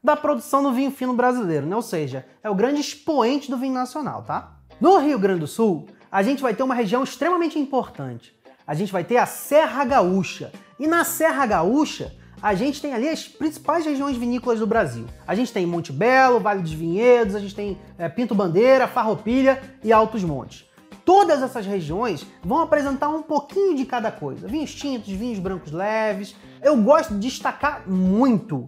da 0.03 0.16
produção 0.16 0.62
do 0.62 0.72
vinho 0.72 0.90
fino 0.90 1.12
brasileiro, 1.12 1.66
né? 1.66 1.76
Ou 1.76 1.83
seja, 1.83 2.24
é 2.42 2.48
o 2.48 2.55
grande 2.55 2.81
expoente 2.81 3.50
do 3.50 3.59
vinho 3.59 3.74
nacional, 3.74 4.22
tá? 4.22 4.57
No 4.81 4.96
Rio 4.98 5.18
Grande 5.18 5.40
do 5.40 5.46
Sul, 5.46 5.87
a 6.11 6.22
gente 6.22 6.40
vai 6.40 6.55
ter 6.55 6.62
uma 6.62 6.74
região 6.74 7.03
extremamente 7.03 7.59
importante. 7.59 8.35
A 8.66 8.74
gente 8.74 8.92
vai 8.92 9.05
ter 9.05 9.18
a 9.18 9.26
Serra 9.26 9.85
Gaúcha. 9.85 10.53
E 10.79 10.87
na 10.87 11.05
Serra 11.05 11.44
Gaúcha, 11.44 12.14
a 12.42 12.55
gente 12.55 12.81
tem 12.81 12.94
ali 12.94 13.09
as 13.09 13.29
principais 13.29 13.85
regiões 13.85 14.16
vinícolas 14.16 14.61
do 14.61 14.66
Brasil. 14.66 15.07
A 15.26 15.35
gente 15.35 15.53
tem 15.53 15.66
Monte 15.66 15.92
Belo, 15.92 16.40
Vale 16.40 16.62
dos 16.62 16.72
Vinhedos, 16.72 17.35
a 17.35 17.40
gente 17.40 17.55
tem 17.55 17.79
é, 17.98 18.09
Pinto 18.09 18.35
Bandeira, 18.35 18.88
Farroupilha 18.88 19.61
e 19.85 19.92
Altos 19.92 20.24
Montes. 20.24 20.64
Todas 21.04 21.42
essas 21.42 21.66
regiões 21.66 22.26
vão 22.42 22.60
apresentar 22.60 23.08
um 23.08 23.22
pouquinho 23.22 23.76
de 23.76 23.84
cada 23.84 24.10
coisa. 24.10 24.46
Vinhos 24.46 24.74
tintos, 24.74 25.08
vinhos 25.08 25.38
brancos 25.38 25.72
leves. 25.72 26.34
Eu 26.62 26.76
gosto 26.76 27.14
de 27.14 27.28
destacar 27.28 27.88
muito 27.88 28.66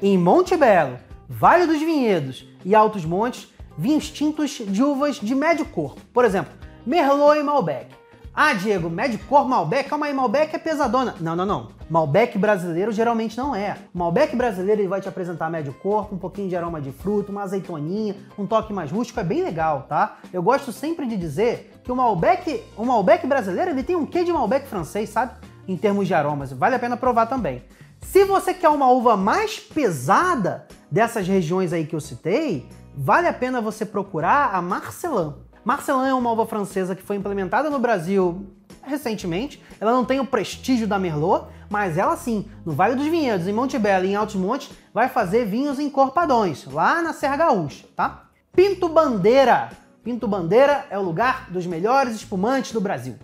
em 0.00 0.16
Monte 0.16 0.56
Belo, 0.56 0.98
Vale 1.28 1.66
dos 1.66 1.80
Vinhedos 1.80 2.48
e 2.64 2.74
Altos 2.74 3.04
Montes, 3.04 3.52
vinhos 3.76 4.10
tintos 4.10 4.50
de 4.50 4.82
uvas 4.82 5.16
de 5.16 5.34
médio 5.34 5.66
corpo. 5.66 6.00
Por 6.12 6.24
exemplo, 6.24 6.52
Merlot 6.86 7.38
e 7.38 7.42
Malbec. 7.42 7.97
Ah, 8.34 8.52
Diego, 8.52 8.88
médio 8.88 9.18
cor 9.28 9.48
Malbec? 9.48 9.88
Calma 9.88 10.06
aí, 10.06 10.14
Malbec 10.14 10.54
é 10.54 10.58
pesadona. 10.58 11.14
Não, 11.20 11.34
não, 11.34 11.44
não. 11.44 11.68
Malbec 11.90 12.38
brasileiro 12.38 12.92
geralmente 12.92 13.36
não 13.36 13.54
é. 13.54 13.76
O 13.94 13.98
Malbec 13.98 14.36
brasileiro 14.36 14.82
ele 14.82 14.88
vai 14.88 15.00
te 15.00 15.08
apresentar 15.08 15.50
médio 15.50 15.72
corpo, 15.74 16.14
um 16.14 16.18
pouquinho 16.18 16.48
de 16.48 16.56
aroma 16.56 16.80
de 16.80 16.92
fruto, 16.92 17.32
uma 17.32 17.42
azeitoninha, 17.42 18.14
um 18.38 18.46
toque 18.46 18.72
mais 18.72 18.90
rústico, 18.90 19.18
é 19.18 19.24
bem 19.24 19.42
legal, 19.42 19.86
tá? 19.88 20.18
Eu 20.32 20.42
gosto 20.42 20.70
sempre 20.70 21.06
de 21.06 21.16
dizer 21.16 21.80
que 21.82 21.90
o 21.90 21.96
Malbec, 21.96 22.62
o 22.76 22.84
Malbec 22.84 23.26
brasileiro, 23.26 23.70
ele 23.70 23.82
tem 23.82 23.96
um 23.96 24.06
quê 24.06 24.22
de 24.22 24.32
Malbec 24.32 24.68
francês, 24.68 25.08
sabe? 25.08 25.32
Em 25.66 25.76
termos 25.76 26.06
de 26.06 26.14
aromas, 26.14 26.52
vale 26.52 26.76
a 26.76 26.78
pena 26.78 26.96
provar 26.96 27.26
também. 27.26 27.64
Se 28.00 28.24
você 28.24 28.54
quer 28.54 28.68
uma 28.68 28.90
uva 28.90 29.16
mais 29.16 29.58
pesada 29.58 30.66
dessas 30.90 31.26
regiões 31.26 31.72
aí 31.72 31.86
que 31.86 31.96
eu 31.96 32.00
citei, 32.00 32.68
vale 32.96 33.26
a 33.26 33.32
pena 33.32 33.60
você 33.60 33.84
procurar 33.84 34.54
a 34.54 34.62
Marcelin. 34.62 35.34
Marcelin 35.64 36.08
é 36.08 36.14
uma 36.14 36.30
uva 36.30 36.46
francesa 36.46 36.94
que 36.94 37.02
foi 37.02 37.16
implementada 37.16 37.68
no 37.68 37.78
Brasil 37.78 38.46
recentemente. 38.82 39.62
Ela 39.80 39.92
não 39.92 40.04
tem 40.04 40.18
o 40.18 40.26
prestígio 40.26 40.86
da 40.86 40.98
Merlot, 40.98 41.46
mas 41.68 41.98
ela 41.98 42.16
sim, 42.16 42.46
no 42.64 42.72
Vale 42.72 42.96
dos 42.96 43.06
Vinhedos, 43.06 43.46
em 43.46 43.52
Monte 43.52 43.78
Belo 43.78 44.06
e 44.06 44.10
em 44.10 44.16
Altos 44.16 44.36
Montes, 44.36 44.70
vai 44.92 45.08
fazer 45.08 45.44
vinhos 45.44 45.78
encorpadões, 45.78 46.64
lá 46.66 47.02
na 47.02 47.12
Serra 47.12 47.36
Gaúcha, 47.36 47.84
tá? 47.94 48.24
Pinto 48.52 48.88
Bandeira. 48.88 49.70
Pinto 50.02 50.26
Bandeira 50.26 50.86
é 50.90 50.98
o 50.98 51.02
lugar 51.02 51.50
dos 51.50 51.66
melhores 51.66 52.14
espumantes 52.14 52.72
do 52.72 52.80
Brasil. 52.80 53.16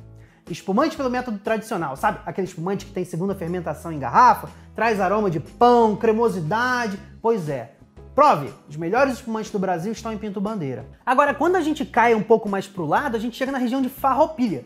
Espumante 0.51 0.95
pelo 0.95 1.09
método 1.09 1.39
tradicional, 1.39 1.97
sabe? 1.97 2.19
Aquele 2.27 2.47
espumante 2.47 2.85
que 2.85 2.93
tem 2.93 3.05
segunda 3.05 3.35
fermentação 3.35 3.91
em 3.91 3.99
garrafa, 3.99 4.51
traz 4.75 5.01
aroma 5.01 5.31
de 5.31 5.41
pão, 5.41 5.97
cremosidade. 5.97 6.99
Pois 7.23 7.49
é, 7.49 7.73
Prove, 8.15 8.53
os 8.69 8.77
melhores 8.77 9.15
espumantes 9.15 9.51
do 9.51 9.59
Brasil 9.59 9.91
estão 9.91 10.13
em 10.13 10.19
Pinto 10.19 10.41
Bandeira. 10.41 10.87
Agora, 11.05 11.35
quando 11.35 11.57
a 11.57 11.61
gente 11.61 11.85
cai 11.85 12.15
um 12.15 12.23
pouco 12.23 12.49
mais 12.49 12.65
pro 12.65 12.87
lado, 12.87 13.17
a 13.17 13.21
gente 13.21 13.37
chega 13.37 13.51
na 13.51 13.59
região 13.59 13.83
de 13.83 13.89
Farroupilha, 13.89 14.65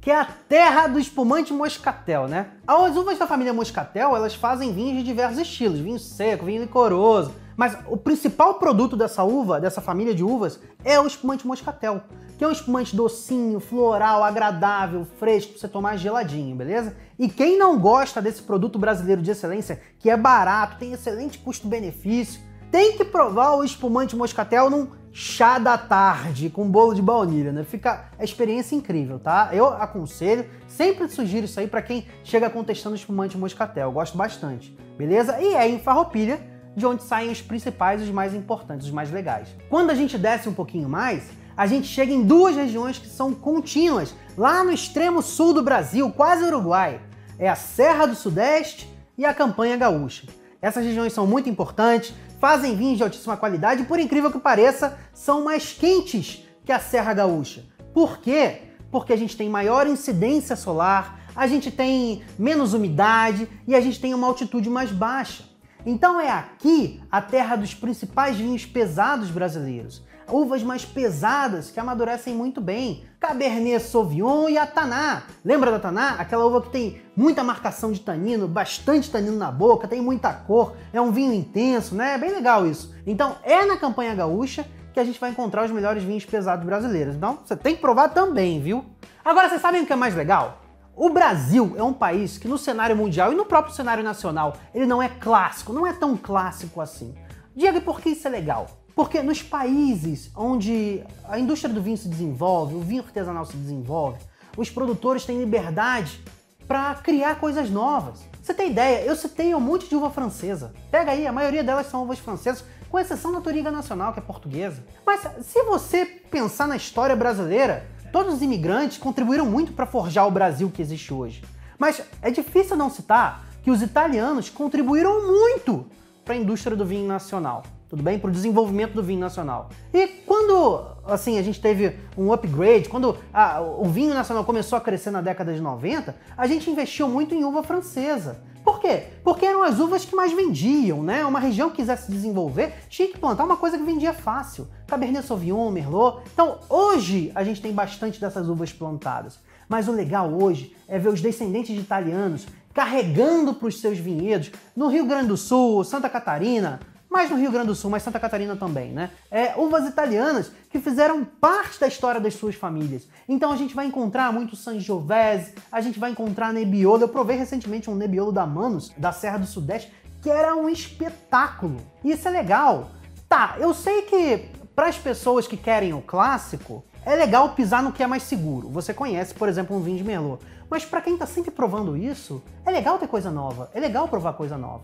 que 0.00 0.10
é 0.10 0.18
a 0.18 0.24
terra 0.24 0.86
do 0.86 0.98
espumante 0.98 1.52
moscatel, 1.52 2.26
né? 2.26 2.52
As 2.66 2.96
uvas 2.96 3.18
da 3.18 3.26
família 3.26 3.52
moscatel, 3.52 4.16
elas 4.16 4.34
fazem 4.34 4.72
vinhos 4.72 4.96
de 4.96 5.02
diversos 5.02 5.38
estilos, 5.38 5.78
vinho 5.78 5.98
seco, 5.98 6.46
vinho 6.46 6.62
licoroso, 6.62 7.34
mas 7.54 7.76
o 7.86 7.98
principal 7.98 8.54
produto 8.54 8.96
dessa 8.96 9.22
uva, 9.24 9.60
dessa 9.60 9.82
família 9.82 10.14
de 10.14 10.24
uvas, 10.24 10.58
é 10.82 10.98
o 10.98 11.06
espumante 11.06 11.46
moscatel, 11.46 12.02
que 12.38 12.44
é 12.44 12.48
um 12.48 12.52
espumante 12.52 12.96
docinho, 12.96 13.60
floral, 13.60 14.24
agradável, 14.24 15.06
fresco, 15.18 15.52
pra 15.52 15.60
você 15.60 15.68
tomar 15.68 15.98
geladinho, 15.98 16.56
beleza? 16.56 16.96
E 17.18 17.28
quem 17.28 17.58
não 17.58 17.78
gosta 17.78 18.22
desse 18.22 18.40
produto 18.40 18.78
brasileiro 18.78 19.20
de 19.20 19.30
excelência, 19.30 19.82
que 19.98 20.08
é 20.08 20.16
barato, 20.16 20.78
tem 20.78 20.92
excelente 20.92 21.38
custo-benefício, 21.38 22.45
tem 22.70 22.96
que 22.96 23.04
provar 23.04 23.56
o 23.56 23.64
espumante 23.64 24.16
moscatel 24.16 24.70
num 24.70 24.88
chá 25.12 25.58
da 25.58 25.78
tarde 25.78 26.50
com 26.50 26.68
bolo 26.68 26.94
de 26.94 27.00
baunilha, 27.00 27.50
né? 27.50 27.64
Fica 27.64 28.10
a 28.18 28.22
experiência 28.22 28.76
incrível, 28.76 29.18
tá? 29.18 29.48
Eu 29.52 29.68
aconselho, 29.68 30.44
sempre 30.68 31.08
sugiro 31.08 31.46
isso 31.46 31.58
aí 31.58 31.66
para 31.66 31.80
quem 31.80 32.06
chega 32.22 32.50
contestando 32.50 32.96
espumante 32.96 33.38
moscatel. 33.38 33.88
Eu 33.88 33.92
gosto 33.92 34.16
bastante, 34.18 34.76
beleza? 34.98 35.40
E 35.40 35.54
é 35.54 35.66
em 35.68 35.78
Farroupilha 35.78 36.38
de 36.76 36.84
onde 36.84 37.02
saem 37.02 37.32
os 37.32 37.40
principais, 37.40 38.02
os 38.02 38.10
mais 38.10 38.34
importantes, 38.34 38.86
os 38.86 38.92
mais 38.92 39.10
legais. 39.10 39.48
Quando 39.70 39.90
a 39.90 39.94
gente 39.94 40.18
desce 40.18 40.46
um 40.46 40.52
pouquinho 40.52 40.88
mais, 40.88 41.30
a 41.56 41.66
gente 41.66 41.86
chega 41.86 42.12
em 42.12 42.22
duas 42.22 42.54
regiões 42.54 42.98
que 42.98 43.08
são 43.08 43.32
contínuas, 43.32 44.14
lá 44.36 44.62
no 44.62 44.70
extremo 44.70 45.22
sul 45.22 45.54
do 45.54 45.62
Brasil, 45.62 46.12
quase 46.12 46.44
Uruguai. 46.44 47.00
É 47.38 47.48
a 47.48 47.54
Serra 47.54 48.04
do 48.04 48.14
Sudeste 48.14 48.86
e 49.16 49.24
a 49.24 49.32
Campanha 49.32 49.78
Gaúcha. 49.78 50.26
Essas 50.60 50.84
regiões 50.84 51.14
são 51.14 51.26
muito 51.26 51.48
importantes, 51.48 52.14
fazem 52.40 52.76
vinhos 52.76 52.96
de 52.98 53.02
altíssima 53.02 53.36
qualidade 53.36 53.82
e, 53.82 53.86
por 53.86 53.98
incrível 53.98 54.30
que 54.30 54.38
pareça, 54.38 54.98
são 55.12 55.44
mais 55.44 55.72
quentes 55.72 56.44
que 56.64 56.72
a 56.72 56.78
Serra 56.78 57.14
Gaúcha. 57.14 57.64
Por 57.92 58.18
quê? 58.18 58.62
Porque 58.90 59.12
a 59.12 59.16
gente 59.16 59.36
tem 59.36 59.48
maior 59.48 59.86
incidência 59.86 60.56
solar, 60.56 61.20
a 61.34 61.46
gente 61.46 61.70
tem 61.70 62.22
menos 62.38 62.74
umidade 62.74 63.48
e 63.66 63.74
a 63.74 63.80
gente 63.80 64.00
tem 64.00 64.14
uma 64.14 64.26
altitude 64.26 64.70
mais 64.70 64.90
baixa. 64.90 65.44
Então 65.84 66.20
é 66.20 66.30
aqui 66.30 67.00
a 67.10 67.22
terra 67.22 67.56
dos 67.56 67.72
principais 67.74 68.36
vinhos 68.36 68.66
pesados 68.66 69.30
brasileiros 69.30 70.02
uvas 70.28 70.62
mais 70.62 70.84
pesadas 70.84 71.70
que 71.70 71.78
amadurecem 71.78 72.34
muito 72.34 72.60
bem. 72.60 73.04
Cabernet 73.20 73.82
Sauvignon 73.82 74.48
e 74.48 74.58
a 74.58 74.66
Taná. 74.66 75.24
Lembra 75.44 75.70
da 75.70 75.78
Taná? 75.78 76.16
Aquela 76.18 76.44
uva 76.44 76.62
que 76.62 76.70
tem 76.70 77.02
muita 77.16 77.42
marcação 77.42 77.92
de 77.92 78.00
tanino, 78.00 78.46
bastante 78.46 79.10
tanino 79.10 79.36
na 79.36 79.50
boca, 79.50 79.88
tem 79.88 80.00
muita 80.00 80.32
cor, 80.32 80.76
é 80.92 81.00
um 81.00 81.10
vinho 81.10 81.32
intenso, 81.32 81.94
né? 81.94 82.14
É 82.14 82.18
bem 82.18 82.30
legal 82.30 82.66
isso. 82.66 82.94
Então 83.06 83.36
é 83.42 83.64
na 83.64 83.76
campanha 83.76 84.14
gaúcha 84.14 84.66
que 84.92 85.00
a 85.00 85.04
gente 85.04 85.20
vai 85.20 85.30
encontrar 85.30 85.64
os 85.64 85.70
melhores 85.70 86.02
vinhos 86.02 86.24
pesados 86.24 86.64
brasileiros. 86.64 87.14
Então 87.14 87.38
você 87.44 87.56
tem 87.56 87.74
que 87.74 87.80
provar 87.80 88.08
também, 88.08 88.60
viu? 88.60 88.84
Agora 89.24 89.48
vocês 89.48 89.60
sabem 89.60 89.82
o 89.82 89.86
que 89.86 89.92
é 89.92 89.96
mais 89.96 90.14
legal? 90.14 90.62
O 90.94 91.10
Brasil 91.10 91.74
é 91.76 91.82
um 91.82 91.92
país 91.92 92.38
que 92.38 92.48
no 92.48 92.56
cenário 92.56 92.96
mundial 92.96 93.30
e 93.30 93.36
no 93.36 93.44
próprio 93.44 93.74
cenário 93.74 94.02
nacional, 94.02 94.56
ele 94.74 94.86
não 94.86 95.02
é 95.02 95.10
clássico, 95.10 95.70
não 95.70 95.86
é 95.86 95.92
tão 95.92 96.16
clássico 96.16 96.80
assim. 96.80 97.14
Diga 97.54 97.78
por 97.82 98.00
que 98.00 98.10
isso 98.10 98.26
é 98.26 98.30
legal. 98.30 98.66
Porque 98.96 99.22
nos 99.22 99.42
países 99.42 100.30
onde 100.34 101.04
a 101.28 101.38
indústria 101.38 101.72
do 101.72 101.82
vinho 101.82 101.98
se 101.98 102.08
desenvolve, 102.08 102.76
o 102.76 102.80
vinho 102.80 103.02
artesanal 103.02 103.44
se 103.44 103.54
desenvolve, 103.54 104.18
os 104.56 104.70
produtores 104.70 105.26
têm 105.26 105.38
liberdade 105.38 106.18
para 106.66 106.94
criar 106.94 107.38
coisas 107.38 107.68
novas. 107.68 108.20
Você 108.42 108.54
tem 108.54 108.70
ideia? 108.70 109.04
Eu 109.04 109.14
citei 109.14 109.54
um 109.54 109.60
monte 109.60 109.86
de 109.86 109.94
uva 109.94 110.08
francesa. 110.08 110.72
Pega 110.90 111.12
aí, 111.12 111.26
a 111.26 111.32
maioria 111.32 111.62
delas 111.62 111.88
são 111.88 112.04
uvas 112.04 112.18
francesas, 112.18 112.64
com 112.88 112.98
exceção 112.98 113.30
da 113.30 113.42
Toriga 113.42 113.70
Nacional, 113.70 114.14
que 114.14 114.18
é 114.18 114.22
portuguesa. 114.22 114.82
Mas 115.04 115.28
se 115.42 115.62
você 115.64 116.06
pensar 116.06 116.66
na 116.66 116.76
história 116.78 117.14
brasileira, 117.14 117.86
todos 118.10 118.36
os 118.36 118.42
imigrantes 118.42 118.96
contribuíram 118.96 119.44
muito 119.44 119.74
para 119.74 119.84
forjar 119.84 120.26
o 120.26 120.30
Brasil 120.30 120.70
que 120.70 120.80
existe 120.80 121.12
hoje. 121.12 121.44
Mas 121.78 122.00
é 122.22 122.30
difícil 122.30 122.76
não 122.76 122.88
citar 122.88 123.44
que 123.62 123.70
os 123.70 123.82
italianos 123.82 124.48
contribuíram 124.48 125.26
muito 125.26 125.84
para 126.24 126.32
a 126.32 126.38
indústria 126.38 126.74
do 126.74 126.86
vinho 126.86 127.06
nacional 127.06 127.62
tudo 127.88 128.02
bem? 128.02 128.18
Para 128.18 128.28
o 128.28 128.32
desenvolvimento 128.32 128.94
do 128.94 129.02
vinho 129.02 129.20
nacional. 129.20 129.70
E 129.94 130.08
quando 130.26 130.84
assim 131.04 131.38
a 131.38 131.42
gente 131.42 131.60
teve 131.60 131.96
um 132.16 132.32
upgrade, 132.32 132.88
quando 132.88 133.16
a, 133.32 133.60
o 133.60 133.84
vinho 133.84 134.12
nacional 134.12 134.44
começou 134.44 134.76
a 134.76 134.80
crescer 134.80 135.10
na 135.10 135.20
década 135.20 135.54
de 135.54 135.60
90, 135.60 136.14
a 136.36 136.46
gente 136.46 136.68
investiu 136.68 137.08
muito 137.08 137.34
em 137.34 137.44
uva 137.44 137.62
francesa. 137.62 138.40
Por 138.64 138.80
quê? 138.80 139.04
Porque 139.22 139.46
eram 139.46 139.62
as 139.62 139.78
uvas 139.78 140.04
que 140.04 140.16
mais 140.16 140.32
vendiam, 140.32 141.00
né? 141.00 141.24
Uma 141.24 141.38
região 141.38 141.70
que 141.70 141.76
quisesse 141.76 142.10
desenvolver 142.10 142.72
tinha 142.88 143.06
que 143.06 143.16
plantar 143.16 143.44
uma 143.44 143.56
coisa 143.56 143.78
que 143.78 143.84
vendia 143.84 144.12
fácil. 144.12 144.66
Cabernet 144.88 145.24
Sauvignon, 145.24 145.70
Merlot. 145.70 146.22
Então, 146.32 146.58
hoje 146.68 147.30
a 147.36 147.44
gente 147.44 147.62
tem 147.62 147.72
bastante 147.72 148.20
dessas 148.20 148.48
uvas 148.48 148.72
plantadas. 148.72 149.38
Mas 149.68 149.86
o 149.86 149.92
legal 149.92 150.32
hoje 150.32 150.74
é 150.88 150.98
ver 150.98 151.10
os 151.10 151.20
descendentes 151.20 151.76
de 151.76 151.80
italianos 151.80 152.46
carregando 152.74 153.54
para 153.54 153.68
os 153.68 153.80
seus 153.80 153.98
vinhedos 153.98 154.50
no 154.74 154.88
Rio 154.88 155.06
Grande 155.06 155.28
do 155.28 155.36
Sul, 155.36 155.84
Santa 155.84 156.08
Catarina, 156.08 156.80
mais 157.10 157.30
no 157.30 157.36
Rio 157.36 157.50
Grande 157.50 157.68
do 157.68 157.74
Sul, 157.74 157.90
mas 157.90 158.02
Santa 158.02 158.20
Catarina 158.20 158.56
também, 158.56 158.92
né? 158.92 159.10
É, 159.30 159.54
uvas 159.56 159.86
italianas 159.88 160.50
que 160.70 160.78
fizeram 160.78 161.24
parte 161.24 161.80
da 161.80 161.86
história 161.86 162.20
das 162.20 162.34
suas 162.34 162.54
famílias. 162.54 163.08
Então 163.28 163.52
a 163.52 163.56
gente 163.56 163.74
vai 163.74 163.86
encontrar 163.86 164.32
muito 164.32 164.56
Sangiovese, 164.56 165.54
a 165.70 165.80
gente 165.80 165.98
vai 165.98 166.10
encontrar 166.10 166.52
Nebbiolo. 166.52 167.02
Eu 167.02 167.08
provei 167.08 167.36
recentemente 167.36 167.88
um 167.88 167.94
Nebbiolo 167.94 168.32
da 168.32 168.46
Manus, 168.46 168.92
da 168.96 169.12
Serra 169.12 169.38
do 169.38 169.46
Sudeste, 169.46 169.92
que 170.20 170.30
era 170.30 170.54
um 170.54 170.68
espetáculo. 170.68 171.80
E 172.04 172.12
isso 172.12 172.26
é 172.28 172.30
legal. 172.30 172.90
Tá, 173.28 173.56
eu 173.58 173.72
sei 173.72 174.02
que 174.02 174.48
para 174.74 174.88
as 174.88 174.98
pessoas 174.98 175.46
que 175.46 175.56
querem 175.56 175.94
o 175.94 176.02
clássico, 176.02 176.84
é 177.04 177.14
legal 177.14 177.50
pisar 177.50 177.82
no 177.82 177.92
que 177.92 178.02
é 178.02 178.06
mais 178.06 178.24
seguro. 178.24 178.68
Você 178.68 178.92
conhece, 178.92 179.32
por 179.32 179.48
exemplo, 179.48 179.76
um 179.76 179.80
vinho 179.80 179.96
de 179.96 180.04
Merlot. 180.04 180.44
Mas 180.68 180.84
para 180.84 181.00
quem 181.00 181.14
está 181.14 181.24
sempre 181.24 181.50
provando 181.50 181.96
isso, 181.96 182.42
é 182.64 182.70
legal 182.70 182.98
ter 182.98 183.06
coisa 183.06 183.30
nova. 183.30 183.70
É 183.72 183.80
legal 183.80 184.08
provar 184.08 184.32
coisa 184.32 184.58
nova. 184.58 184.82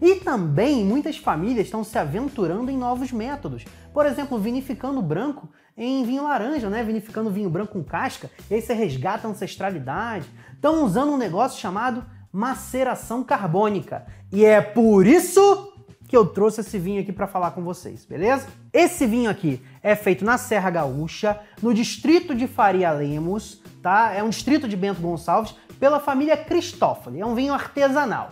E 0.00 0.16
também 0.16 0.84
muitas 0.84 1.16
famílias 1.16 1.66
estão 1.66 1.84
se 1.84 1.98
aventurando 1.98 2.70
em 2.70 2.76
novos 2.76 3.12
métodos. 3.12 3.64
Por 3.92 4.06
exemplo, 4.06 4.38
vinificando 4.38 5.02
branco 5.02 5.48
em 5.76 6.04
vinho 6.04 6.24
laranja, 6.24 6.70
né? 6.70 6.82
Vinificando 6.82 7.30
vinho 7.30 7.50
branco 7.50 7.72
com 7.72 7.84
casca, 7.84 8.30
e 8.50 8.54
aí 8.54 8.62
você 8.62 8.72
resgata 8.72 9.26
a 9.26 9.30
ancestralidade. 9.30 10.28
Estão 10.54 10.84
usando 10.84 11.12
um 11.12 11.16
negócio 11.16 11.60
chamado 11.60 12.04
maceração 12.32 13.24
carbônica. 13.24 14.06
E 14.32 14.44
é 14.44 14.60
por 14.60 15.06
isso 15.06 15.72
que 16.06 16.16
eu 16.16 16.26
trouxe 16.26 16.60
esse 16.60 16.78
vinho 16.78 17.00
aqui 17.00 17.12
para 17.12 17.26
falar 17.26 17.52
com 17.52 17.62
vocês, 17.62 18.04
beleza? 18.04 18.48
Esse 18.72 19.06
vinho 19.06 19.30
aqui 19.30 19.62
é 19.82 19.94
feito 19.94 20.24
na 20.24 20.36
Serra 20.38 20.68
Gaúcha, 20.68 21.38
no 21.62 21.72
distrito 21.72 22.34
de 22.34 22.48
Faria 22.48 22.90
Lemos, 22.90 23.62
tá? 23.80 24.12
É 24.12 24.22
um 24.22 24.28
distrito 24.28 24.66
de 24.66 24.76
Bento 24.76 25.00
Gonçalves, 25.00 25.54
pela 25.78 26.00
família 26.00 26.36
Cristófoli. 26.36 27.20
É 27.20 27.26
um 27.26 27.34
vinho 27.34 27.54
artesanal. 27.54 28.30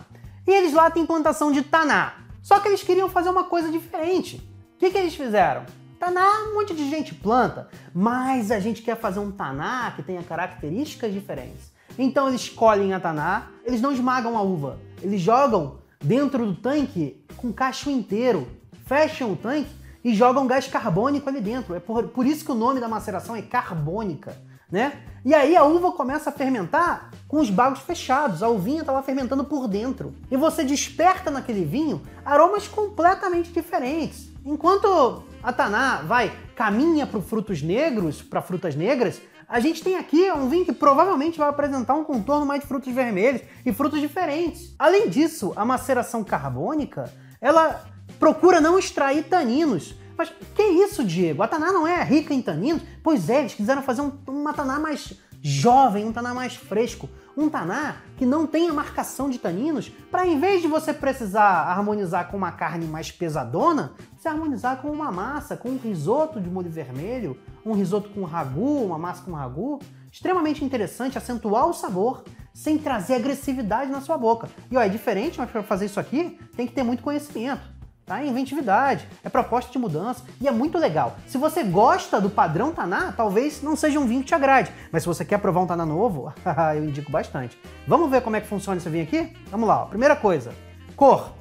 E 0.49 0.51
eles 0.51 0.73
lá 0.73 0.89
têm 0.89 1.05
plantação 1.05 1.51
de 1.51 1.61
taná. 1.61 2.13
Só 2.41 2.59
que 2.59 2.67
eles 2.67 2.81
queriam 2.81 3.07
fazer 3.07 3.29
uma 3.29 3.43
coisa 3.43 3.71
diferente. 3.71 4.37
O 4.75 4.79
que, 4.79 4.89
que 4.89 4.97
eles 4.97 5.13
fizeram? 5.13 5.63
Taná, 5.99 6.25
um 6.49 6.55
monte 6.55 6.73
de 6.73 6.89
gente 6.89 7.13
planta, 7.13 7.69
mas 7.93 8.49
a 8.49 8.59
gente 8.59 8.81
quer 8.81 8.97
fazer 8.97 9.19
um 9.19 9.29
taná 9.29 9.93
que 9.95 10.01
tenha 10.01 10.23
características 10.23 11.13
diferentes. 11.13 11.71
Então 11.99 12.27
eles 12.27 12.41
escolhem 12.41 12.93
a 12.93 12.99
taná, 12.99 13.49
eles 13.63 13.79
não 13.79 13.91
esmagam 13.91 14.35
a 14.35 14.41
uva, 14.41 14.79
eles 15.03 15.21
jogam 15.21 15.77
dentro 16.03 16.43
do 16.43 16.55
tanque 16.55 17.23
com 17.37 17.53
cacho 17.53 17.91
inteiro, 17.91 18.47
fecham 18.87 19.33
o 19.33 19.35
tanque 19.35 19.69
e 20.03 20.15
jogam 20.15 20.47
gás 20.47 20.67
carbônico 20.67 21.29
ali 21.29 21.41
dentro. 21.41 21.75
É 21.75 21.79
por, 21.79 22.07
por 22.07 22.25
isso 22.25 22.43
que 22.43 22.51
o 22.51 22.55
nome 22.55 22.79
da 22.79 22.87
maceração 22.87 23.35
é 23.35 23.43
carbônica 23.43 24.35
né? 24.71 24.93
E 25.25 25.33
aí 25.33 25.55
a 25.55 25.63
uva 25.63 25.91
começa 25.91 26.29
a 26.29 26.33
fermentar 26.33 27.11
com 27.27 27.39
os 27.39 27.49
bagos 27.49 27.79
fechados, 27.79 28.41
a 28.41 28.47
uvinha 28.47 28.81
está 28.81 28.91
lá 28.91 29.03
fermentando 29.03 29.43
por 29.43 29.67
dentro. 29.67 30.13
E 30.31 30.37
você 30.37 30.63
desperta 30.63 31.29
naquele 31.29 31.65
vinho 31.65 32.01
aromas 32.25 32.67
completamente 32.67 33.51
diferentes. 33.51 34.29
Enquanto 34.45 35.23
a 35.43 35.53
Taná 35.53 35.97
vai 35.97 36.31
caminha 36.55 37.05
para 37.05 37.21
frutos 37.21 37.61
negros, 37.61 38.21
para 38.21 38.41
frutas 38.41 38.75
negras, 38.75 39.21
a 39.47 39.59
gente 39.59 39.83
tem 39.83 39.97
aqui 39.97 40.31
um 40.31 40.47
vinho 40.47 40.65
que 40.65 40.71
provavelmente 40.71 41.39
vai 41.39 41.49
apresentar 41.49 41.95
um 41.95 42.03
contorno 42.03 42.45
mais 42.45 42.61
de 42.61 42.67
frutos 42.67 42.93
vermelhos 42.93 43.41
e 43.65 43.73
frutos 43.73 43.99
diferentes. 43.99 44.73
Além 44.77 45.09
disso, 45.09 45.53
a 45.55 45.65
maceração 45.65 46.23
carbônica, 46.23 47.11
ela 47.41 47.83
procura 48.19 48.61
não 48.61 48.77
extrair 48.77 49.23
taninos, 49.23 49.95
mas 50.19 50.33
que 50.53 50.63
isso, 50.63 51.01
Diego? 51.01 51.41
A 51.41 51.47
taná 51.47 51.71
não 51.71 51.87
é 51.87 52.03
rica 52.03 52.33
em 52.33 52.41
taninos? 52.41 52.83
Pois 53.01 53.29
é, 53.29 53.39
eles 53.39 53.53
quiseram 53.53 53.81
fazer 53.81 54.01
um, 54.01 54.11
uma 54.27 54.53
taná 54.53 54.77
mais 54.77 55.13
jovem, 55.41 56.03
um 56.03 56.11
taná 56.11 56.33
mais 56.33 56.57
fresco, 56.57 57.09
um 57.37 57.47
taná 57.47 58.01
que 58.17 58.25
não 58.25 58.45
tem 58.45 58.67
a 58.67 58.73
marcação 58.73 59.29
de 59.29 59.39
taninos, 59.39 59.87
para 60.11 60.27
em 60.27 60.37
vez 60.37 60.61
de 60.61 60.67
você 60.67 60.93
precisar 60.93 61.69
harmonizar 61.69 62.29
com 62.29 62.35
uma 62.35 62.51
carne 62.51 62.85
mais 62.85 63.09
pesadona, 63.09 63.93
você 64.17 64.27
harmonizar 64.27 64.81
com 64.81 64.91
uma 64.91 65.09
massa, 65.09 65.55
com 65.55 65.69
um 65.69 65.77
risoto 65.77 66.41
de 66.41 66.49
molho 66.49 66.69
vermelho, 66.69 67.39
um 67.65 67.71
risoto 67.71 68.09
com 68.09 68.25
ragu, 68.25 68.83
uma 68.83 68.97
massa 68.97 69.23
com 69.23 69.31
ragu, 69.31 69.79
extremamente 70.11 70.65
interessante, 70.65 71.17
acentuar 71.17 71.65
o 71.65 71.73
sabor 71.73 72.25
sem 72.53 72.77
trazer 72.77 73.13
agressividade 73.13 73.89
na 73.89 74.01
sua 74.01 74.17
boca. 74.17 74.49
E 74.69 74.75
ó, 74.75 74.81
é 74.81 74.89
diferente, 74.89 75.39
mas 75.39 75.49
para 75.49 75.63
fazer 75.63 75.85
isso 75.85 75.97
aqui 75.97 76.37
tem 76.57 76.67
que 76.67 76.73
ter 76.73 76.83
muito 76.83 77.01
conhecimento 77.01 77.78
tá? 78.09 78.23
É 78.23 78.27
inventividade, 78.27 79.07
é 79.23 79.29
proposta 79.29 79.71
de 79.71 79.77
mudança 79.77 80.23
e 80.41 80.47
é 80.47 80.51
muito 80.51 80.79
legal. 80.79 81.15
Se 81.27 81.37
você 81.37 81.63
gosta 81.63 82.19
do 82.19 82.27
padrão 82.27 82.73
Taná, 82.73 83.13
talvez 83.15 83.61
não 83.61 83.75
seja 83.75 83.99
um 83.99 84.07
vinho 84.07 84.21
que 84.21 84.27
te 84.27 84.35
agrade, 84.35 84.73
mas 84.91 85.03
se 85.03 85.07
você 85.07 85.23
quer 85.23 85.37
provar 85.37 85.61
um 85.61 85.67
Taná 85.67 85.85
novo, 85.85 86.33
eu 86.75 86.83
indico 86.83 87.11
bastante. 87.11 87.57
Vamos 87.87 88.09
ver 88.09 88.21
como 88.21 88.35
é 88.35 88.41
que 88.41 88.47
funciona 88.47 88.79
esse 88.79 88.89
vinho 88.89 89.03
aqui? 89.03 89.31
Vamos 89.51 89.67
lá, 89.67 89.83
ó. 89.83 89.85
primeira 89.85 90.15
coisa, 90.15 90.51
cor. 90.95 91.33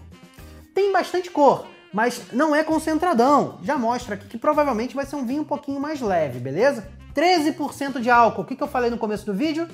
Tem 0.75 0.93
bastante 0.93 1.31
cor, 1.31 1.67
mas 1.93 2.31
não 2.33 2.55
é 2.55 2.63
concentradão. 2.63 3.59
Já 3.63 3.79
mostra 3.79 4.15
aqui 4.15 4.29
que 4.29 4.39
provavelmente 4.39 4.95
vai 4.95 5.07
ser 5.07 5.17
um 5.17 5.25
vinho 5.25 5.43
um 5.43 5.47
pouquinho 5.47 5.81
mais 5.81 6.03
leve, 6.03 6.39
beleza? 6.39 6.87
13% 7.15 7.99
de 7.99 8.11
álcool. 8.11 8.43
O 8.43 8.45
que, 8.45 8.55
que 8.55 8.63
eu 8.63 8.69
falei 8.69 8.91
no 8.91 8.99
começo 8.99 9.25
do 9.25 9.33
vídeo? 9.33 9.67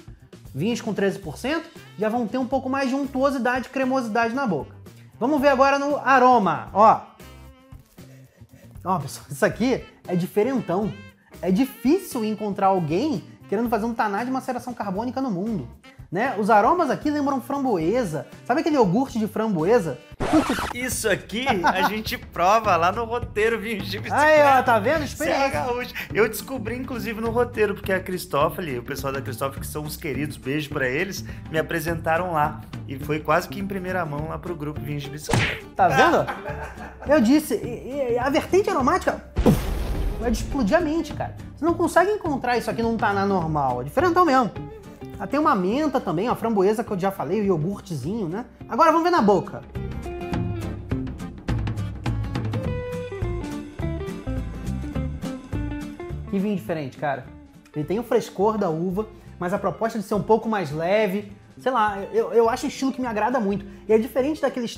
Vinhos 0.55 0.81
com 0.81 0.95
13% 0.95 1.61
já 1.99 2.09
vão 2.09 2.29
ter 2.29 2.39
um 2.39 2.47
pouco 2.47 2.71
mais 2.71 2.89
de 2.89 2.95
untuosidade, 2.95 3.69
cremosidade 3.69 4.33
na 4.33 4.47
boca. 4.47 4.84
Vamos 5.19 5.41
ver 5.41 5.49
agora 5.49 5.79
no 5.79 5.97
aroma, 5.97 6.69
ó. 6.73 7.01
Ó, 8.85 8.99
pessoal, 8.99 9.27
isso 9.31 9.47
aqui 9.47 9.85
é 10.07 10.17
diferentão. 10.17 10.93
É 11.41 11.51
difícil 11.51 12.25
encontrar 12.25 12.69
alguém 12.69 13.25
querendo 13.49 13.69
fazer 13.69 13.87
um 13.87 13.95
taná 13.95 14.25
de 14.25 14.31
maceração 14.31 14.75
carbônica 14.75 15.21
no 15.21 15.31
mundo. 15.31 15.69
Né? 16.15 16.33
Os 16.39 16.49
aromas 16.49 16.91
aqui 16.91 17.11
lembram 17.11 17.41
framboesa. 17.41 18.29
Sabe 18.47 18.61
aquele 18.61 18.77
iogurte 18.77 19.19
de 19.19 19.27
framboesa? 19.27 19.99
Isso 20.73 21.09
aqui 21.11 21.45
a 21.65 21.89
gente 21.89 22.17
prova 22.17 22.77
lá 22.77 22.93
no 22.93 23.05
roteiro 23.05 23.59
Vinho 23.59 23.83
de 23.83 23.99
Bicicleta. 23.99 24.25
Aí, 24.25 24.61
ó, 24.61 24.63
tá 24.63 24.79
vendo? 24.79 25.03
Experiência. 25.05 25.65
Eu 26.15 26.29
descobri, 26.29 26.77
inclusive, 26.77 27.21
no 27.21 27.31
roteiro, 27.31 27.75
porque 27.75 27.93
a 27.93 27.99
Cristófoli, 27.99 28.79
o 28.79 28.83
pessoal 28.85 29.13
da 29.13 29.21
Cristófoli, 29.21 29.63
que 29.63 29.67
são 29.67 29.83
os 29.83 29.97
queridos, 29.97 30.37
beijo 30.37 30.71
para 30.71 30.89
eles, 30.89 31.25
me 31.51 31.59
apresentaram 31.59 32.33
lá. 32.33 32.61
E 32.87 32.97
foi 32.97 33.19
quase 33.19 33.49
que 33.49 33.59
em 33.59 33.67
primeira 33.67 34.07
mão 34.07 34.29
lá 34.29 34.39
pro 34.39 34.55
grupo 34.55 34.81
Vinhos 34.81 35.03
de 35.03 35.11
Bicicleta. 35.11 35.67
Tá 35.75 35.89
vendo? 35.89 36.25
Eu 37.09 37.21
disse, 37.21 37.57
e, 37.57 38.13
e, 38.13 38.19
a 38.21 38.31
vertente 38.31 38.71
aromática 38.71 39.21
vai 40.21 40.31
de 40.31 40.39
explodir 40.39 40.77
a 40.79 40.81
mente, 40.81 41.13
cara. 41.13 41.35
Você 41.57 41.65
não 41.65 41.75
consegue 41.75 42.13
encontrar 42.13 42.57
isso 42.57 42.71
aqui 42.71 42.85
num 42.85 42.97
taná 42.97 43.27
normal. 43.27 43.81
É 43.81 43.85
diferentão 43.85 44.25
mesmo. 44.25 44.53
Ah, 45.19 45.27
tem 45.27 45.39
uma 45.39 45.55
menta 45.55 46.01
também, 46.01 46.29
a 46.29 46.35
framboesa 46.35 46.83
que 46.83 46.91
eu 46.91 46.99
já 46.99 47.11
falei, 47.11 47.41
o 47.41 47.45
iogurtezinho, 47.45 48.29
né? 48.29 48.45
Agora 48.69 48.91
vamos 48.91 49.05
ver 49.05 49.11
na 49.11 49.23
boca. 49.23 49.63
Que 56.31 56.39
vinho 56.39 56.57
diferente, 56.57 56.97
cara. 56.97 57.27
Ele 57.77 57.85
tem 57.85 57.99
o 58.01 58.03
frescor 58.03 58.59
da 58.59 58.69
uva, 58.69 59.07
mas 59.39 59.53
a 59.53 59.59
proposta 59.59 59.99
de 60.01 60.05
ser 60.05 60.15
um 60.15 60.23
pouco 60.23 60.49
mais 60.49 60.73
leve. 60.73 61.33
Sei 61.59 61.71
lá, 61.71 62.01
eu, 62.13 62.33
eu 62.33 62.51
acho 62.51 62.67
um 62.67 62.69
estilo 62.69 62.93
que 62.93 63.01
me 63.01 63.07
agrada 63.07 63.39
muito. 63.39 63.65
E 63.89 63.93
é 63.93 63.99
diferente 63.99 64.41
daqueles 64.41 64.77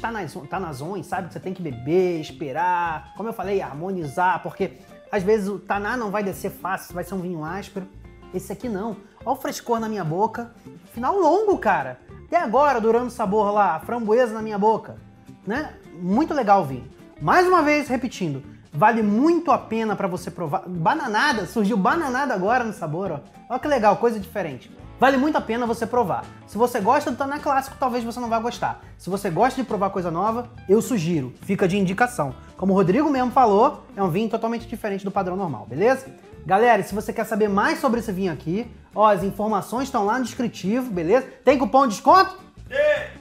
tanazões, 0.51 1.07
sabe? 1.07 1.29
Que 1.29 1.33
você 1.33 1.40
tem 1.40 1.55
que 1.55 1.62
beber, 1.62 2.20
esperar, 2.20 3.14
como 3.16 3.31
eu 3.31 3.33
falei, 3.33 3.62
harmonizar, 3.62 4.42
porque 4.42 4.72
às 5.11 5.22
vezes 5.22 5.49
o 5.49 5.59
taná 5.59 5.96
não 5.96 6.11
vai 6.11 6.22
descer 6.22 6.51
fácil, 6.51 6.94
vai 6.94 7.05
ser 7.05 7.14
um 7.14 7.20
vinho 7.20 7.42
áspero. 7.42 7.87
Esse 8.35 8.53
aqui 8.53 8.68
não. 8.68 8.99
Olha 9.27 9.37
o 9.37 9.41
frescor 9.41 9.81
na 9.81 9.89
minha 9.89 10.05
boca. 10.05 10.53
Final 10.93 11.19
longo, 11.19 11.59
cara. 11.59 11.99
Até 12.27 12.37
agora, 12.37 12.81
durando 12.81 13.09
o 13.09 13.11
sabor 13.11 13.53
lá, 13.53 13.75
a 13.75 13.81
framboesa 13.81 14.33
na 14.33 14.41
minha 14.41 14.57
boca. 14.57 14.99
Né? 15.45 15.75
Muito 16.01 16.33
legal 16.33 16.62
o 16.62 16.65
vinho. 16.65 16.89
Mais 17.21 17.45
uma 17.45 17.61
vez, 17.61 17.89
repetindo, 17.89 18.41
vale 18.73 19.03
muito 19.03 19.51
a 19.51 19.59
pena 19.59 19.97
para 19.97 20.07
você 20.07 20.31
provar. 20.31 20.62
Bananada, 20.69 21.45
surgiu 21.45 21.77
bananada 21.77 22.33
agora 22.35 22.62
no 22.62 22.73
sabor, 22.73 23.11
ó. 23.11 23.21
Olha 23.51 23.59
que 23.59 23.67
legal, 23.67 23.97
coisa 23.97 24.21
diferente. 24.21 24.71
Vale 24.99 25.17
muito 25.17 25.37
a 25.37 25.41
pena 25.41 25.67
você 25.67 25.87
provar. 25.87 26.25
Se 26.47 26.57
você 26.57 26.81
gosta 26.81 27.11
do 27.11 27.17
Taná 27.17 27.41
Clássico, 27.41 27.77
talvez 27.81 28.05
você 28.05 28.21
não 28.21 28.29
vá 28.29 28.39
gostar. 28.39 28.81
Se 28.97 29.11
você 29.11 29.29
gosta 29.29 29.61
de 29.61 29.67
provar 29.67 29.91
coisa 29.91 30.11
nova, 30.11 30.49
eu 30.69 30.81
sugiro. 30.81 31.35
Fica 31.43 31.67
de 31.67 31.77
indicação. 31.77 32.33
Como 32.57 32.73
o 32.73 32.77
Rodrigo 32.77 33.11
mesmo 33.11 33.33
falou, 33.33 33.85
é 33.97 34.03
um 34.03 34.09
vinho 34.09 34.31
totalmente 34.31 34.69
diferente 34.69 35.05
do 35.05 35.11
padrão 35.11 35.37
normal, 35.37 35.67
beleza? 35.69 36.07
Galera, 36.47 36.81
se 36.85 36.95
você 36.95 37.12
quer 37.12 37.25
saber 37.25 37.49
mais 37.49 37.81
sobre 37.81 37.99
esse 37.99 38.12
vinho 38.12 38.33
aqui, 38.33 38.71
ó, 38.97 39.13
as 39.13 39.23
informações 39.23 39.85
estão 39.85 40.05
lá 40.05 40.19
no 40.19 40.25
descritivo, 40.25 40.91
beleza? 40.91 41.27
Tem 41.45 41.59
cupom 41.59 41.87
de 41.87 41.95
desconto? 41.95 42.39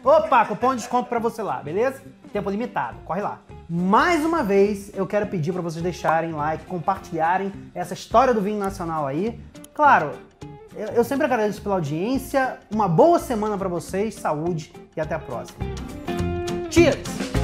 Opa, 0.03 0.45
cupom 0.45 0.69
de 0.69 0.77
desconto 0.77 1.09
para 1.09 1.19
você 1.19 1.43
lá, 1.43 1.61
beleza? 1.61 2.01
Tempo 2.31 2.49
limitado, 2.49 2.97
corre 3.05 3.21
lá. 3.21 3.39
Mais 3.69 4.25
uma 4.25 4.43
vez, 4.43 4.91
eu 4.95 5.05
quero 5.05 5.27
pedir 5.27 5.51
para 5.51 5.61
vocês 5.61 5.83
deixarem 5.83 6.31
like, 6.31 6.65
compartilharem 6.65 7.51
essa 7.73 7.93
história 7.93 8.33
do 8.33 8.41
vinho 8.41 8.57
nacional 8.57 9.05
aí. 9.05 9.39
Claro, 9.73 10.11
eu, 10.75 10.87
eu 10.87 11.03
sempre 11.03 11.25
agradeço 11.25 11.61
pela 11.61 11.75
audiência. 11.75 12.57
Uma 12.71 12.87
boa 12.87 13.19
semana 13.19 13.57
para 13.57 13.69
vocês, 13.69 14.15
saúde 14.15 14.71
e 14.95 15.01
até 15.01 15.15
a 15.15 15.19
próxima. 15.19 15.59
Cheers! 16.69 17.34